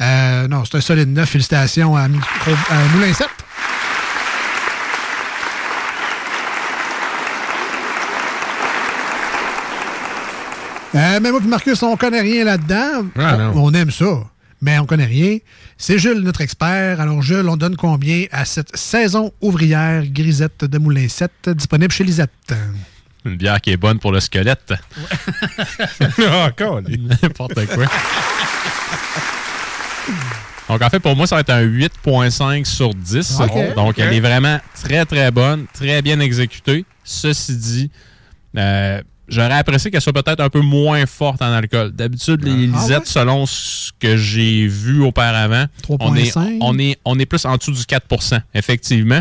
Euh, 0.00 0.48
non, 0.48 0.64
c'est 0.64 0.78
un 0.78 0.80
solide 0.80 1.08
9. 1.10 1.28
Félicitations 1.28 1.96
à, 1.96 2.08
Micro, 2.08 2.50
à 2.68 2.84
Moulin 2.96 3.12
7. 3.12 3.28
Euh, 10.94 11.20
mais 11.22 11.30
moi 11.30 11.40
et 11.42 11.48
Marcus, 11.48 11.82
on 11.82 11.96
connaît 11.96 12.20
rien 12.20 12.44
là-dedans. 12.44 13.06
Ah, 13.16 13.36
on, 13.36 13.38
non. 13.38 13.64
on 13.64 13.72
aime 13.74 13.90
ça, 13.90 14.24
mais 14.60 14.78
on 14.78 14.86
connaît 14.86 15.06
rien. 15.06 15.38
C'est 15.78 15.98
Jules, 15.98 16.20
notre 16.20 16.42
expert. 16.42 17.00
Alors, 17.00 17.22
Jules, 17.22 17.48
on 17.48 17.56
donne 17.56 17.76
combien 17.76 18.26
à 18.30 18.44
cette 18.44 18.76
saison 18.76 19.32
ouvrière 19.40 20.04
grisette 20.06 20.64
de 20.64 20.78
Moulin 20.78 21.08
7 21.08 21.50
disponible 21.50 21.92
chez 21.92 22.04
Lisette? 22.04 22.30
Une 23.24 23.36
bière 23.36 23.60
qui 23.60 23.70
est 23.70 23.76
bonne 23.76 23.98
pour 23.98 24.12
le 24.12 24.20
squelette. 24.20 24.74
Encore, 26.46 26.80
lui. 26.80 26.98
N'importe 27.22 27.66
quoi. 27.66 27.86
Donc, 30.68 30.82
en 30.82 30.90
fait, 30.90 31.00
pour 31.00 31.16
moi, 31.16 31.26
ça 31.26 31.36
va 31.36 31.40
être 31.40 31.50
un 31.50 31.62
8.5 31.64 32.64
sur 32.64 32.94
10. 32.94 33.40
Ok. 33.40 33.74
Donc, 33.74 33.98
elle 33.98 34.12
est 34.12 34.20
vraiment 34.20 34.58
très, 34.82 35.04
très 35.04 35.30
bonne, 35.30 35.66
très 35.72 36.02
bien 36.02 36.18
exécutée. 36.20 36.84
Ceci 37.04 37.56
dit, 37.56 37.90
euh, 38.56 39.00
j'aurais 39.28 39.54
apprécié 39.54 39.90
qu'elle 39.90 40.00
soit 40.00 40.12
peut-être 40.12 40.40
un 40.40 40.48
peu 40.50 40.60
moins 40.60 41.06
forte 41.06 41.42
en 41.42 41.52
alcool. 41.52 41.92
D'habitude, 41.92 42.42
les 42.44 42.50
Ah 42.74 42.78
lisettes, 42.80 42.98
ouais? 43.00 43.04
selon 43.06 43.46
ce 43.46 43.92
que 43.98 44.16
j'ai 44.16 44.66
vu 44.66 45.00
auparavant, 45.02 45.66
on 46.00 46.14
est, 46.14 46.34
3.5. 46.36 46.58
on, 46.60 46.78
est, 46.78 46.98
on 47.04 47.18
est 47.18 47.26
plus 47.26 47.44
en 47.44 47.56
dessous 47.56 47.72
du 47.72 47.80
4% 47.82 48.40
effectivement. 48.54 49.20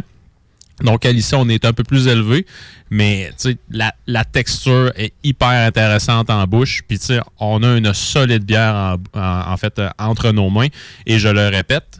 Donc, 0.81 1.05
à 1.05 1.11
on 1.35 1.47
est 1.47 1.63
un 1.63 1.73
peu 1.73 1.83
plus 1.83 2.07
élevé, 2.07 2.43
mais 2.89 3.29
tu 3.39 3.51
sais, 3.51 3.57
la, 3.69 3.93
la 4.07 4.25
texture 4.25 4.91
est 4.95 5.13
hyper 5.23 5.49
intéressante 5.49 6.31
en 6.31 6.43
bouche. 6.47 6.81
Puis, 6.87 6.97
tu 6.97 7.05
sais, 7.05 7.19
on 7.39 7.61
a 7.61 7.77
une 7.77 7.93
solide 7.93 8.43
bière 8.43 8.73
en, 9.13 9.19
en- 9.19 9.51
en 9.53 9.57
fait 9.57 9.79
entre 9.99 10.31
nos 10.31 10.49
mains. 10.49 10.69
Et 11.05 11.19
je 11.19 11.27
le 11.27 11.49
répète, 11.49 11.99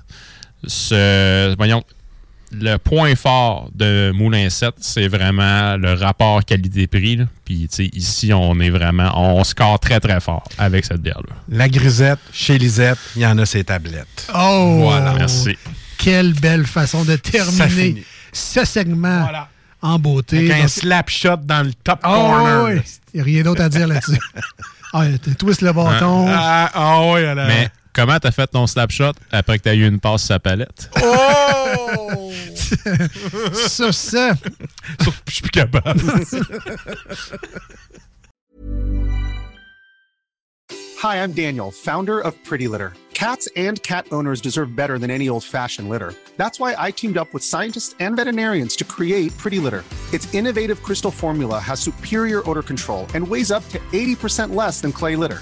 ce, 0.66 1.56
voyons, 1.58 1.84
le 2.54 2.78
point 2.78 3.16
fort 3.16 3.70
de 3.74 4.12
Moulin 4.14 4.50
7, 4.50 4.76
c'est 4.80 5.08
vraiment 5.08 5.78
le 5.78 5.94
rapport 5.94 6.44
qualité-prix. 6.44 7.20
Puis, 7.46 7.68
tu 7.70 7.76
sais, 7.76 7.90
ici, 7.94 8.34
on 8.34 8.60
est 8.60 8.70
vraiment, 8.70 9.12
on 9.16 9.44
score 9.44 9.80
très, 9.80 10.00
très 10.00 10.20
fort 10.20 10.44
avec 10.58 10.86
cette 10.86 11.02
bière-là. 11.02 11.36
La 11.50 11.70
grisette, 11.70 12.20
chez 12.34 12.58
Lisette, 12.58 12.98
il 13.16 13.22
y 13.22 13.26
en 13.26 13.38
a 13.38 13.46
ses 13.46 13.64
tablettes. 13.64 14.28
Oh! 14.36 14.80
Voilà. 14.84 15.14
Merci. 15.14 15.58
Quelle 15.98 16.34
belle 16.34 16.66
façon 16.66 17.04
de 17.06 17.16
terminer 17.16 18.04
ce 18.34 18.66
segment 18.66 19.22
Voilà. 19.22 19.48
en 19.82 20.00
beauté. 20.00 20.38
Avec 20.40 20.52
un 20.52 20.60
Donc- 20.62 20.70
slap 20.70 21.10
shot 21.10 21.38
dans 21.44 21.64
le 21.66 21.74
top 21.84 22.00
Oh, 22.04 22.08
corner. 22.10 22.64
oui. 22.66 22.82
Il 23.14 23.18
n'y 23.18 23.22
a 23.22 23.24
rien 23.24 23.44
d'autre 23.44 23.62
à 23.62 23.70
dire 23.70 23.88
là-dessus. 23.88 24.18
ah, 24.94 25.04
tu 25.24 25.36
twistes 25.36 25.62
le 25.62 25.74
bâton. 25.74 26.26
Ah, 26.30 26.70
ah 26.74 27.02
oui, 27.12 27.22
elle 27.22 27.38
a- 27.40 27.48
Mais 27.48 27.70
comment 27.94 28.20
t'as 28.20 28.32
fait 28.32 28.48
ton 28.48 28.68
snapshot 28.68 29.14
après 29.32 29.58
que 29.60 29.64
t'as 29.64 29.76
eu 29.76 29.88
une 29.88 30.00
passe 30.00 30.22
sur 30.22 30.36
sa 30.36 30.40
palette? 30.40 30.90
Oh! 31.02 32.32
Sur 33.68 33.94
ça. 33.94 34.34
Je 35.28 35.34
suis 35.34 35.42
plus 35.42 35.52
capable. 35.52 36.00
Hi, 41.04 41.24
I'm 41.24 41.32
Daniel, 41.32 41.72
founder 41.72 42.20
of 42.20 42.34
Pretty 42.44 42.68
Litter. 42.68 42.94
Cats 43.14 43.48
and 43.56 43.82
cat 43.84 44.08
owners 44.12 44.42
deserve 44.42 44.76
better 44.76 44.98
than 44.98 45.12
any 45.12 45.30
old 45.30 45.44
fashioned 45.44 45.90
litter. 45.90 46.14
That's 46.38 46.60
why 46.60 46.76
I 46.78 46.92
teamed 46.92 47.18
up 47.18 47.34
with 47.34 47.44
scientists 47.44 47.96
and 48.00 48.16
veterinarians 48.16 48.76
to 48.78 48.84
create 48.84 49.36
Pretty 49.38 49.60
Litter. 49.60 49.84
Its 50.14 50.34
innovative 50.34 50.82
crystal 50.82 51.12
formula 51.12 51.60
has 51.60 51.80
superior 51.80 52.48
odor 52.50 52.64
control 52.64 53.06
and 53.14 53.28
weighs 53.28 53.52
up 53.52 53.68
to 53.70 53.80
80% 53.92 54.56
less 54.56 54.82
than 54.82 54.92
clay 54.92 55.16
litter. 55.16 55.42